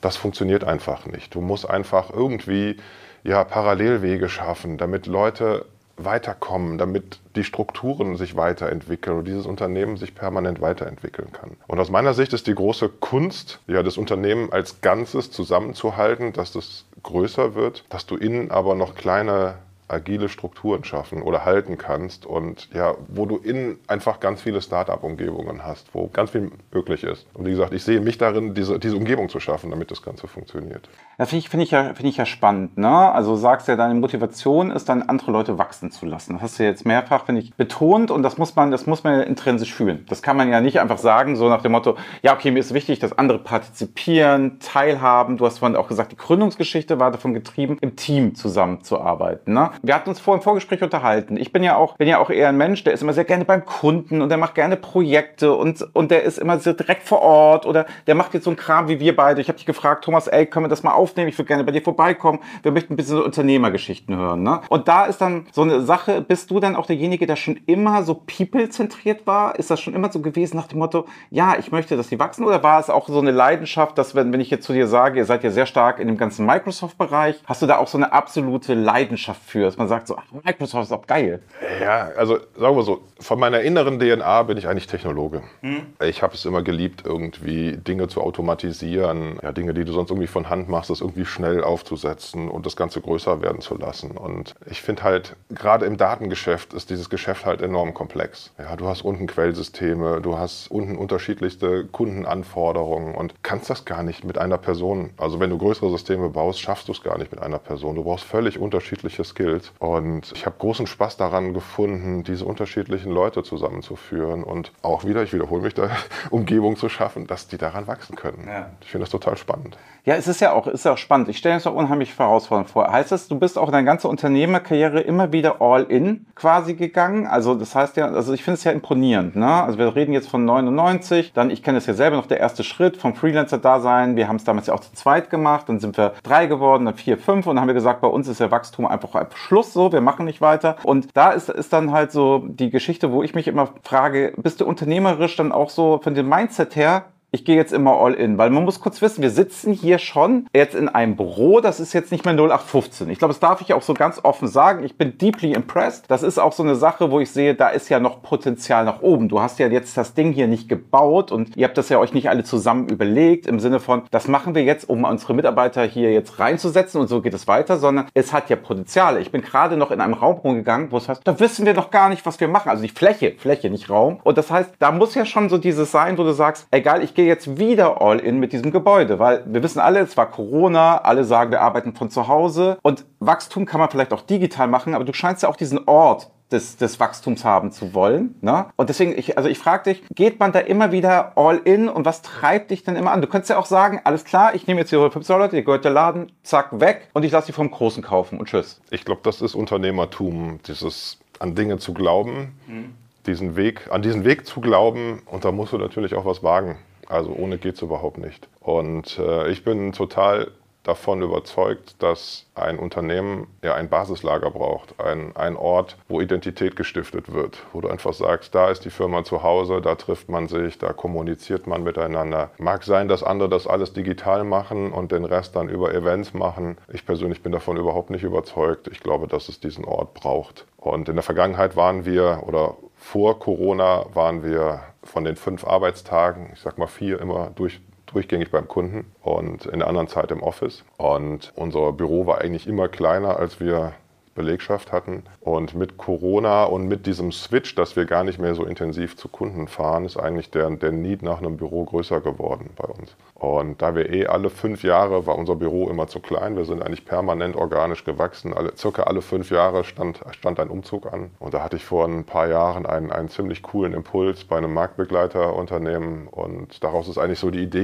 Das 0.02 0.18
funktioniert 0.18 0.64
einfach 0.64 1.06
nicht. 1.06 1.34
Du 1.34 1.42
musst 1.42 1.70
einfach 1.70 2.12
irgendwie 2.12 2.78
ja, 3.24 3.44
Parallelwege 3.44 4.30
schaffen, 4.30 4.78
damit 4.78 5.08
Leute 5.08 5.66
weiterkommen, 5.98 6.78
damit 6.78 7.20
die 7.36 7.44
Strukturen 7.44 8.18
sich 8.18 8.36
weiterentwickeln 8.36 9.20
und 9.20 9.26
dieses 9.26 9.46
Unternehmen 9.46 9.98
sich 9.98 10.16
permanent 10.16 10.60
weiterentwickeln 10.60 11.32
kann. 11.32 11.52
Und 11.68 11.80
aus 11.80 11.90
meiner 11.90 12.14
Sicht 12.14 12.34
ist 12.34 12.48
die 12.48 12.56
große 12.56 12.90
Kunst, 12.90 13.60
ja, 13.68 13.84
das 13.84 13.98
Unternehmen 13.98 14.52
als 14.52 14.82
Ganzes 14.82 15.32
zusammenzuhalten, 15.32 16.34
dass 16.34 16.56
es 16.56 16.86
größer 17.04 17.54
wird, 17.54 17.86
dass 17.90 18.06
du 18.06 18.16
innen 18.16 18.50
aber 18.50 18.76
noch 18.76 18.96
kleine 18.96 19.56
agile 19.94 20.30
Strukturen 20.30 20.84
schaffen 20.84 21.22
oder 21.22 21.46
halten 21.46 21.78
kannst 21.78 22.26
und 22.26 22.70
ja, 22.74 22.96
wo 23.08 23.26
du 23.26 23.38
innen 23.38 23.78
einfach 23.88 24.20
ganz 24.20 24.42
viele 24.42 24.62
Start-up-Umgebungen 24.62 25.64
hast, 25.64 25.94
wo 25.94 26.08
ganz 26.08 26.32
viel 26.32 26.52
möglich 26.72 27.04
ist. 27.04 27.28
Und 27.34 27.46
wie 27.46 27.52
gesagt, 27.52 27.74
ich 27.74 27.84
sehe 27.84 28.02
mich 28.02 28.18
darin, 28.18 28.54
diese, 28.54 28.80
diese 28.80 28.98
Umgebung 28.98 29.30
zu 29.30 29.40
schaffen, 29.40 29.70
damit 29.70 29.92
das 29.92 30.02
Ganze 30.02 30.28
funktioniert. 30.28 30.90
Ja, 31.18 31.26
finde 31.26 31.40
ich, 31.40 31.50
find 31.50 31.64
ich, 31.64 31.72
ja, 31.72 31.94
find 31.94 32.10
ich 32.10 32.18
ja 32.18 32.26
spannend. 32.26 32.78
Ne? 32.78 32.90
Also 32.90 33.36
sagst 33.36 33.68
ja, 33.68 33.76
deine 33.76 33.94
Motivation 33.94 34.72
ist 34.72 34.90
dann, 34.90 35.04
andere 35.04 35.32
Leute 35.32 35.58
wachsen 35.58 35.92
zu 35.92 36.06
lassen. 36.06 36.34
Das 36.34 36.42
hast 36.42 36.60
du 36.60 36.64
jetzt 36.64 36.86
mehrfach, 36.86 37.26
finde 37.26 37.42
ich, 37.42 37.54
betont 37.54 38.10
und 38.10 38.24
das 38.24 38.38
muss 38.38 38.56
man, 38.56 38.72
das 38.72 38.88
muss 38.88 39.04
man 39.04 39.22
intrinsisch 39.22 39.74
fühlen. 39.74 40.06
Das 40.10 40.22
kann 40.22 40.36
man 40.38 40.50
ja 40.50 40.60
nicht 40.60 40.80
einfach 40.80 40.98
sagen, 40.98 41.36
so 41.36 41.50
nach 41.50 41.62
dem 41.62 41.74
Motto, 41.74 41.98
ja, 42.24 42.34
okay, 42.34 42.52
mir 42.52 42.60
ist 42.60 42.74
wichtig, 42.74 43.00
dass 43.00 43.18
andere 43.18 43.40
partizipieren, 43.40 44.60
teilhaben. 44.60 45.38
Du 45.38 45.46
hast 45.46 45.60
vorhin 45.60 45.78
auch 45.78 45.88
gesagt, 45.88 46.12
die 46.12 46.18
Gründungsgeschichte 46.18 47.00
war 47.00 47.12
davon 47.12 47.34
getrieben, 47.34 47.78
im 47.82 47.96
Team 47.96 48.36
zusammenzuarbeiten. 48.36 49.54
Ne? 49.54 49.70
Wir 49.86 49.96
hatten 49.96 50.08
uns 50.08 50.22
vor 50.22 50.34
im 50.34 50.42
Vorgespräch 50.42 50.82
unterhalten. 50.82 51.36
Ich 51.36 51.52
bin 51.52 51.62
ja 51.62 51.76
auch, 51.76 51.98
bin 51.98 52.08
ja 52.08 52.18
auch 52.18 52.30
eher 52.30 52.48
ein 52.48 52.56
Mensch, 52.56 52.86
der 52.86 52.94
ist 52.94 53.04
immer 53.04 53.12
sehr 53.12 53.26
gerne 53.26 53.44
beim 53.44 53.66
Kunden 53.66 54.22
und 54.22 54.30
der 54.30 54.38
macht 54.38 54.56
gerne 54.56 54.78
Projekte 54.78 55.54
und, 55.54 55.86
und 55.92 56.10
der 56.10 56.24
ist 56.24 56.38
immer 56.38 56.58
sehr 56.58 56.74
direkt 56.74 57.04
vor 57.04 57.22
Ort 57.22 57.66
oder 57.66 57.86
der 58.08 58.16
macht 58.16 58.34
jetzt 58.34 58.46
so 58.46 58.50
einen 58.50 58.56
Kram 58.56 58.88
wie 58.88 59.02
wir 59.02 59.14
beide. 59.14 59.42
Ich 59.42 59.50
habe 59.50 59.58
dich 59.58 59.66
gefragt, 59.66 60.06
Thomas, 60.06 60.30
ey, 60.30 60.46
können 60.46 60.64
wir 60.64 60.70
das 60.70 60.84
mal 60.84 60.94
aufnehmen? 60.94 61.28
Ich 61.28 61.38
würde 61.38 61.50
gerne 61.50 61.66
bei 61.66 61.74
dir 61.74 61.82
vorbeikommen. 61.82 62.40
Wir 62.62 62.72
möchten 62.72 62.94
ein 62.94 62.96
bisschen 62.96 63.18
so 63.18 63.26
Unternehmergeschichten 63.26 64.16
hören. 64.16 64.42
Ne? 64.42 64.62
Und 64.70 64.88
da 64.88 65.04
ist 65.04 65.20
dann 65.20 65.48
so 65.52 65.64
eine 65.64 65.82
Sache, 65.82 66.22
bist 66.22 66.50
du 66.50 66.62
dann 66.62 66.78
auch 66.78 66.86
derjenige, 66.86 67.28
der 67.28 67.36
schon 67.36 67.60
immer 67.66 68.04
so 68.04 68.14
people-zentriert 68.14 69.28
war? 69.28 69.60
Ist 69.60 69.70
das 69.70 69.82
schon 69.82 69.94
immer 69.94 70.10
so 70.14 70.22
gewesen 70.22 70.56
nach 70.56 70.68
dem 70.68 70.80
Motto, 70.80 71.08
ja, 71.30 71.58
ich 71.60 71.74
möchte, 71.74 71.98
dass 71.98 72.08
die 72.08 72.20
wachsen? 72.20 72.46
Oder 72.46 72.64
war 72.64 72.80
es 72.80 72.90
auch 72.90 73.10
so 73.10 73.20
eine 73.20 73.32
Leidenschaft, 73.32 73.98
dass 73.98 74.16
wenn, 74.16 74.32
wenn 74.32 74.40
ich 74.40 74.50
jetzt 74.50 74.66
zu 74.66 74.72
dir 74.72 74.88
sage, 74.88 75.18
ihr 75.20 75.26
seid 75.26 75.44
ja 75.44 75.50
sehr 75.50 75.66
stark 75.66 76.00
in 76.00 76.08
dem 76.08 76.18
ganzen 76.18 76.46
Microsoft-Bereich, 76.46 77.42
hast 77.46 77.62
du 77.62 77.66
da 77.66 77.80
auch 77.80 77.88
so 77.88 77.98
eine 77.98 78.14
absolute 78.14 78.76
Leidenschaft 78.76 79.42
für, 79.44 79.63
dass 79.66 79.78
man 79.78 79.88
sagt 79.88 80.08
so, 80.08 80.18
ach, 80.18 80.24
Microsoft 80.44 80.86
ist 80.86 80.92
auch 80.92 81.06
geil. 81.08 81.42
Ja, 81.82 82.10
also 82.18 82.40
sagen 82.58 82.76
wir 82.76 82.84
so, 82.84 83.02
von 83.20 83.40
meiner 83.40 83.62
inneren 83.62 84.00
DNA 84.00 84.44
bin 84.44 84.58
ich 84.58 84.68
eigentlich 84.68 84.88
Technologe. 84.88 85.44
Hm. 85.62 85.82
Ich 86.02 86.22
habe 86.22 86.34
es 86.34 86.46
immer 86.46 86.62
geliebt, 86.62 87.04
irgendwie 87.06 87.78
Dinge 87.78 88.08
zu 88.08 88.22
automatisieren, 88.22 89.40
ja, 89.42 89.52
Dinge, 89.52 89.74
die 89.74 89.86
du 89.86 89.94
sonst 89.94 90.12
irgendwie 90.12 90.28
von 90.28 90.50
Hand 90.50 90.70
machst, 90.70 90.90
das 90.90 91.02
irgendwie 91.02 91.26
schnell 91.26 91.64
aufzusetzen 91.64 92.50
und 92.50 92.66
das 92.66 92.76
Ganze 92.76 93.02
größer 93.02 93.42
werden 93.42 93.62
zu 93.62 93.78
lassen. 93.78 94.12
Und 94.12 94.56
ich 94.70 94.82
finde 94.82 95.04
halt, 95.04 95.36
gerade 95.50 95.86
im 95.86 95.98
Datengeschäft 95.98 96.74
ist 96.74 96.90
dieses 96.90 97.10
Geschäft 97.10 97.46
halt 97.46 97.62
enorm 97.62 97.94
komplex. 97.94 98.52
Ja, 98.58 98.76
du 98.76 98.88
hast 98.88 99.04
unten 99.04 99.28
Quellsysteme, 99.28 100.22
du 100.22 100.38
hast 100.38 100.70
unten 100.70 100.98
unterschiedlichste 100.98 101.86
Kundenanforderungen 101.86 103.16
und 103.16 103.36
kannst 103.44 103.70
das 103.70 103.86
gar 103.86 104.04
nicht 104.04 104.24
mit 104.24 104.38
einer 104.38 104.58
Person. 104.58 105.12
Also 105.18 105.40
wenn 105.40 105.50
du 105.50 105.58
größere 105.58 105.90
Systeme 105.90 106.30
baust, 106.30 106.60
schaffst 106.60 106.88
du 106.88 106.92
es 106.92 107.04
gar 107.04 107.18
nicht 107.18 107.32
mit 107.32 107.42
einer 107.42 107.60
Person. 107.60 107.96
Du 107.96 108.04
brauchst 108.04 108.26
völlig 108.26 108.60
unterschiedliche 108.60 109.24
Skills. 109.24 109.53
Und 109.80 110.32
ich 110.34 110.46
habe 110.46 110.56
großen 110.58 110.88
Spaß 110.88 111.18
daran 111.18 111.54
gefunden, 111.54 112.24
diese 112.24 112.46
unterschiedlichen 112.46 113.12
Leute 113.12 113.44
zusammenzuführen 113.44 114.44
und 114.44 114.72
auch 114.82 115.06
wieder, 115.06 115.24
ich 115.24 115.34
wiederhole 115.34 115.62
mich 115.62 115.74
da, 115.74 115.90
Umgebung 116.30 116.76
zu 116.76 116.90
schaffen, 116.90 117.28
dass 117.28 117.48
die 117.48 117.58
daran 117.58 117.88
wachsen 117.88 118.16
können. 118.16 118.48
Ja. 118.48 118.72
Ich 118.82 118.90
finde 118.90 119.04
das 119.04 119.12
total 119.12 119.38
spannend. 119.38 119.78
Ja, 120.06 120.16
es 120.16 120.28
ist 120.28 120.42
ja 120.42 120.52
auch, 120.52 120.68
ist 120.68 120.84
ja 120.84 120.92
auch 120.92 120.98
spannend. 120.98 121.30
Ich 121.30 121.38
stelle 121.38 121.56
mir 121.56 121.60
das 121.60 121.68
auch 121.68 121.76
unheimlich 121.76 122.20
herausfordernd 122.20 122.70
vor. 122.70 122.92
Heißt 122.92 123.14
das, 123.14 123.30
du 123.30 123.40
bist 123.40 123.58
auch 123.58 123.68
in 123.68 123.72
deiner 123.72 123.86
ganzen 123.86 124.08
Unternehmerkarriere 124.08 125.00
immer 125.00 125.32
wieder 125.32 125.62
all 125.62 125.84
in 125.84 126.26
quasi 126.36 126.74
gegangen? 126.74 127.26
Also 127.26 127.56
das 127.56 127.74
heißt 127.74 127.96
ja, 127.96 128.08
also 128.08 128.34
ich 128.34 128.44
finde 128.44 128.56
es 128.56 128.66
ja 128.66 128.74
imponierend. 128.74 129.38
Ne? 129.38 129.48
Also 129.48 129.78
wir 129.78 129.96
reden 129.96 130.12
jetzt 130.12 130.28
von 130.28 130.44
99, 130.44 131.32
dann, 131.32 131.50
ich 131.50 131.64
kenne 131.64 131.78
es 131.78 131.86
ja 131.86 131.94
selber 131.94 132.18
noch, 132.18 132.26
der 132.26 132.42
erste 132.42 132.66
Schritt 132.66 132.98
vom 132.98 133.16
Freelancer-Dasein. 133.16 134.18
Wir 134.18 134.28
haben 134.28 134.36
es 134.36 134.44
damals 134.44 134.68
ja 134.68 134.74
auch 134.74 134.82
zu 134.82 134.92
zweit 134.92 135.30
gemacht, 135.30 135.70
dann 135.70 135.80
sind 135.80 135.96
wir 135.96 136.12
drei 136.22 136.48
geworden, 136.48 136.84
dann 136.84 136.96
vier, 136.96 137.18
fünf 137.18 137.48
und 137.48 137.56
dann 137.56 137.62
haben 137.62 137.70
wir 137.70 137.74
gesagt, 137.74 138.02
bei 138.02 138.10
uns 138.10 138.28
ist 138.28 138.42
ja 138.42 138.52
Wachstum 138.52 138.86
einfach 138.86 139.14
Schluss 139.36 139.72
so, 139.72 139.94
wir 139.94 140.02
machen 140.02 140.26
nicht 140.26 140.42
weiter. 140.42 140.76
Und 140.84 141.08
da 141.14 141.32
ist, 141.32 141.48
ist 141.48 141.72
dann 141.72 141.94
halt 141.94 142.12
so 142.12 142.44
die 142.46 142.72
Geschichte, 142.72 143.14
wo 143.14 143.24
ich 143.24 143.36
mich 143.36 143.48
immer 143.48 143.70
frage, 143.84 144.34
bist 144.36 144.60
du 144.60 144.66
unternehmerisch 144.66 145.38
dann 145.38 145.54
auch 145.54 145.70
so 145.70 146.02
von 146.04 146.14
dem 146.14 146.28
Mindset 146.28 146.76
her, 146.76 147.06
ich 147.34 147.46
gehe 147.46 147.56
jetzt 147.56 147.74
immer 147.74 148.00
all 148.00 148.14
in, 148.14 148.38
weil 148.38 148.52
man 148.52 148.64
muss 148.64 148.80
kurz 148.80 149.02
wissen, 149.02 149.24
wir 149.24 149.32
sitzen 149.32 149.74
hier 149.74 149.98
schon 149.98 150.46
jetzt 150.54 150.76
in 150.76 150.88
einem 150.88 151.16
Büro, 151.16 151.62
das 151.62 151.80
ist 151.80 151.92
jetzt 151.92 152.12
nicht 152.12 152.26
mehr 152.26 152.36
0815. 152.36 153.10
Ich 153.10 153.18
glaube, 153.18 153.34
das 153.34 153.40
darf 153.40 153.60
ich 153.60 153.74
auch 153.74 153.82
so 153.82 153.96
ganz 153.96 154.20
offen 154.24 154.48
sagen. 154.48 154.84
Ich 154.84 154.98
bin 154.98 155.18
deeply 155.18 155.54
impressed. 155.54 156.06
Das 156.10 156.22
ist 156.22 156.38
auch 156.38 156.54
so 156.54 156.62
eine 156.62 156.76
Sache, 156.76 157.10
wo 157.10 157.20
ich 157.20 157.32
sehe, 157.32 157.56
da 157.56 157.70
ist 157.70 157.90
ja 157.90 158.00
noch 158.00 158.22
Potenzial 158.22 158.86
nach 158.86 159.02
oben. 159.02 159.30
Du 159.30 159.42
hast 159.42 159.58
ja 159.58 159.68
jetzt 159.68 159.98
das 159.98 160.14
Ding 160.14 160.32
hier 160.32 160.48
nicht 160.48 160.70
gebaut 160.70 161.32
und 161.32 161.58
ihr 161.58 161.66
habt 161.66 161.78
das 161.78 161.90
ja 161.90 161.98
euch 161.98 162.14
nicht 162.14 162.30
alle 162.30 162.44
zusammen 162.44 162.88
überlegt 162.88 163.48
im 163.48 163.60
Sinne 163.60 163.80
von, 163.80 164.04
das 164.12 164.28
machen 164.28 164.54
wir 164.54 164.64
jetzt, 164.64 164.88
um 164.88 165.04
unsere 165.04 165.34
Mitarbeiter 165.34 165.84
hier 165.86 166.14
jetzt 166.14 166.38
reinzusetzen 166.38 167.02
und 167.02 167.08
so 167.08 167.22
geht 167.22 167.34
es 167.34 167.48
weiter, 167.48 167.78
sondern 167.78 168.06
es 168.14 168.32
hat 168.32 168.52
ja 168.52 168.58
Potenzial. 168.58 169.20
Ich 169.20 169.32
bin 169.32 169.42
gerade 169.42 169.76
noch 169.76 169.90
in 169.90 170.02
einem 170.02 170.14
Raum 170.14 170.36
rumgegangen, 170.36 170.92
wo 170.92 170.98
es 170.98 171.10
heißt, 171.10 171.22
da 171.24 171.40
wissen 171.40 171.66
wir 171.66 171.74
noch 171.74 171.90
gar 171.90 172.10
nicht, 172.10 172.28
was 172.28 172.40
wir 172.40 172.48
machen. 172.48 172.70
Also 172.70 172.84
die 172.84 172.90
Fläche, 172.90 173.34
Fläche, 173.36 173.72
nicht 173.72 173.90
Raum. 173.90 174.20
Und 174.24 174.38
das 174.38 174.52
heißt, 174.52 174.70
da 174.78 174.92
muss 174.92 175.16
ja 175.16 175.26
schon 175.26 175.50
so 175.50 175.58
dieses 175.58 175.92
sein, 175.92 176.20
wo 176.20 176.24
du 176.24 176.32
sagst, 176.32 176.68
egal, 176.70 177.04
ich 177.04 177.16
gehe 177.16 177.23
gehe 177.24 177.30
jetzt 177.30 177.58
wieder 177.58 178.02
all 178.02 178.20
in 178.20 178.40
mit 178.40 178.52
diesem 178.52 178.72
Gebäude, 178.72 179.18
weil 179.18 179.44
wir 179.46 179.64
wissen 179.64 179.80
alle, 179.80 180.02
es 180.02 180.18
war 180.18 180.30
Corona, 180.30 180.98
alle 180.98 181.24
sagen, 181.24 181.52
wir 181.52 181.62
arbeiten 181.62 181.96
von 181.96 182.10
zu 182.10 182.28
Hause 182.28 182.78
und 182.82 183.06
Wachstum 183.20 183.66
kann 183.66 183.80
man 183.80 183.90
vielleicht 183.90 184.12
auch 184.12 184.22
digital 184.22 184.68
machen, 184.68 184.94
aber 184.94 185.06
du 185.06 185.14
scheinst 185.14 185.44
ja 185.44 185.50
auch 185.50 185.56
diesen 185.56 185.88
Ort 185.88 186.30
des, 186.52 186.76
des, 186.76 187.00
Wachstums 187.00 187.46
haben 187.46 187.72
zu 187.72 187.94
wollen. 187.94 188.36
Ne? 188.42 188.66
Und 188.76 188.90
deswegen, 188.90 189.18
ich, 189.18 189.38
also 189.38 189.50
ich 189.50 189.58
frage 189.58 189.94
dich, 189.94 190.04
geht 190.14 190.40
man 190.40 190.52
da 190.52 190.60
immer 190.60 190.92
wieder 190.92 191.38
all 191.38 191.58
in 191.58 191.88
und 191.88 192.06
was 192.06 192.22
treibt 192.22 192.72
dich 192.72 192.84
denn 192.84 192.98
immer 192.98 193.12
an? 193.12 193.22
Du 193.22 193.28
könntest 193.28 193.50
ja 193.50 193.58
auch 193.58 193.66
sagen, 193.66 194.02
alles 194.04 194.26
klar, 194.26 194.54
ich 194.54 194.68
nehme 194.68 194.82
jetzt 194.82 194.92
die 194.92 194.98
150 194.98 195.34
Dollar, 195.34 195.48
die 195.48 195.64
gehört 195.64 195.86
der 195.86 195.92
Laden, 195.92 196.30
zack, 196.44 196.80
weg 196.82 197.08
und 197.14 197.24
ich 197.24 197.32
lasse 197.32 197.48
die 197.48 197.54
vom 197.54 197.72
Großen 197.72 198.04
kaufen 198.04 198.38
und 198.38 198.50
tschüss. 198.50 198.82
Ich 198.92 199.06
glaube, 199.06 199.22
das 199.24 199.42
ist 199.42 199.56
Unternehmertum, 199.56 200.60
dieses 200.68 201.20
an 201.40 201.56
Dinge 201.56 201.78
zu 201.78 201.94
glauben, 201.94 202.54
mhm. 202.68 202.94
diesen 203.26 203.56
Weg, 203.56 203.90
an 203.92 204.02
diesen 204.02 204.26
Weg 204.26 204.46
zu 204.46 204.60
glauben 204.60 205.22
und 205.26 205.46
da 205.46 205.54
musst 205.54 205.72
du 205.72 205.78
natürlich 205.78 206.14
auch 206.16 206.26
was 206.26 206.44
wagen. 206.44 206.76
Also 207.14 207.32
ohne 207.32 207.60
geht 207.60 207.76
es 207.76 207.82
überhaupt 207.84 208.18
nicht. 208.18 208.48
Und 208.60 209.20
äh, 209.20 209.48
ich 209.50 209.64
bin 209.64 209.92
total 209.92 210.52
davon 210.82 211.22
überzeugt, 211.22 212.02
dass 212.02 212.48
ein 212.56 212.78
Unternehmen 212.78 213.48
ja 213.62 213.76
ein 213.76 213.88
Basislager 213.88 214.50
braucht, 214.50 215.00
ein, 215.00 215.34
ein 215.36 215.56
Ort, 215.56 215.96
wo 216.10 216.22
Identität 216.22 216.76
gestiftet 216.76 217.32
wird, 217.32 217.60
wo 217.72 217.82
du 217.82 217.88
einfach 217.88 218.14
sagst, 218.14 218.54
da 218.54 218.70
ist 218.70 218.84
die 218.84 218.90
Firma 218.90 219.24
zu 219.24 219.44
Hause, 219.44 219.80
da 219.80 219.96
trifft 219.96 220.28
man 220.28 220.48
sich, 220.48 220.80
da 220.80 220.92
kommuniziert 220.92 221.68
man 221.68 221.84
miteinander. 221.84 222.50
Mag 222.58 222.84
sein, 222.84 223.08
dass 223.08 223.24
andere 223.24 223.48
das 223.48 223.68
alles 223.68 223.94
digital 223.94 224.44
machen 224.44 224.92
und 224.92 225.12
den 225.12 225.24
Rest 225.24 225.56
dann 225.56 225.70
über 225.70 225.94
Events 225.94 226.34
machen. 226.34 226.78
Ich 226.92 227.06
persönlich 227.06 227.44
bin 227.44 227.52
davon 227.52 227.78
überhaupt 227.78 228.10
nicht 228.10 228.24
überzeugt. 228.24 228.88
Ich 228.90 229.02
glaube, 229.02 229.28
dass 229.28 229.50
es 229.50 229.60
diesen 229.60 229.86
Ort 229.86 230.16
braucht. 230.16 230.66
Und 230.78 231.08
in 231.08 231.16
der 231.16 231.24
Vergangenheit 231.24 231.76
waren 231.76 232.06
wir 232.06 232.44
oder 232.46 232.76
vor 232.98 233.40
Corona 233.40 234.06
waren 234.14 234.44
wir 234.44 234.82
von 235.04 235.24
den 235.24 235.36
fünf 235.36 235.66
Arbeitstagen, 235.66 236.52
ich 236.54 236.62
sag 236.62 236.78
mal 236.78 236.88
vier, 236.88 237.20
immer 237.20 237.52
durch, 237.56 237.82
durchgängig 238.06 238.52
beim 238.52 238.68
Kunden 238.68 239.12
und 239.22 239.66
in 239.66 239.80
der 239.80 239.88
anderen 239.88 240.08
Zeit 240.08 240.32
im 240.32 240.42
Office. 240.42 240.84
Und 240.98 241.52
unser 241.56 241.92
Büro 241.92 242.26
war 242.26 242.40
eigentlich 242.40 242.68
immer 242.68 242.88
kleiner, 242.88 243.38
als 243.38 243.60
wir 243.60 243.94
Belegschaft 244.36 244.92
hatten. 244.92 245.24
Und 245.42 245.76
mit 245.76 245.98
Corona 245.98 246.64
und 246.66 246.88
mit 246.88 247.06
diesem 247.06 247.32
Switch, 247.32 247.76
dass 247.76 247.96
wir 247.96 248.06
gar 248.06 248.24
nicht 248.24 248.40
mehr 248.40 248.56
so 248.56 248.66
intensiv 248.66 249.16
zu 249.18 249.28
Kunden 249.28 249.68
fahren, 249.68 250.06
ist 250.06 250.18
eigentlich 250.18 250.52
der, 250.52 250.70
der 250.72 250.92
Need 250.92 251.22
nach 251.22 251.40
einem 251.40 251.58
Büro 251.58 251.84
größer 251.86 252.22
geworden 252.22 252.70
bei 252.76 252.88
uns. 252.88 253.16
Und 253.36 253.82
da 253.82 253.96
wir 253.96 254.10
eh 254.12 254.28
alle 254.28 254.50
fünf 254.50 254.84
Jahre, 254.84 255.26
war 255.26 255.38
unser 255.38 255.56
Büro 255.56 255.90
immer 255.90 256.08
zu 256.08 256.20
klein, 256.20 256.56
wir 256.56 256.66
sind 256.66 256.82
eigentlich 256.82 257.06
permanent 257.06 257.56
organisch 257.56 258.06
gewachsen. 258.06 258.54
Alle, 258.54 258.76
circa 258.78 259.04
alle 259.04 259.22
fünf 259.22 259.52
Jahre 259.52 259.84
stand, 259.84 260.22
stand 260.32 260.60
ein 260.60 260.70
Umzug 260.70 261.12
an. 261.12 261.32
Und 261.40 261.54
da 261.54 261.62
hatte 261.62 261.76
ich 261.76 261.84
vor 261.84 262.06
ein 262.06 262.24
paar 262.24 262.48
Jahren 262.48 262.86
einen, 262.86 263.12
einen 263.12 263.30
ziemlich 263.30 263.62
coolen 263.62 263.94
Impuls 263.94 264.46
bei 264.46 264.58
einem 264.58 264.74
Marktbegleiterunternehmen. 264.74 266.28
Und 266.28 266.84
daraus 266.84 267.10
ist 267.10 267.18
eigentlich 267.18 267.40
so 267.40 267.52
die 267.52 267.62
Idee 267.62 267.84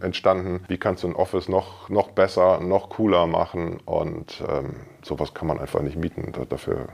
entstanden, 0.00 0.64
wie 0.66 0.78
kannst 0.78 1.04
du 1.04 1.08
ein 1.08 1.14
Office 1.14 1.48
noch, 1.48 1.88
noch 1.88 2.10
besser, 2.10 2.60
noch 2.60 2.88
cooler 2.88 3.26
machen. 3.26 3.78
Und 3.84 4.42
ähm, 4.48 4.74
sowas 5.02 5.34
kann 5.34 5.46
man 5.46 5.60
einfach 5.60 5.82
nicht 5.86 5.96
mieten. 5.96 6.32
Dafür 6.48 6.88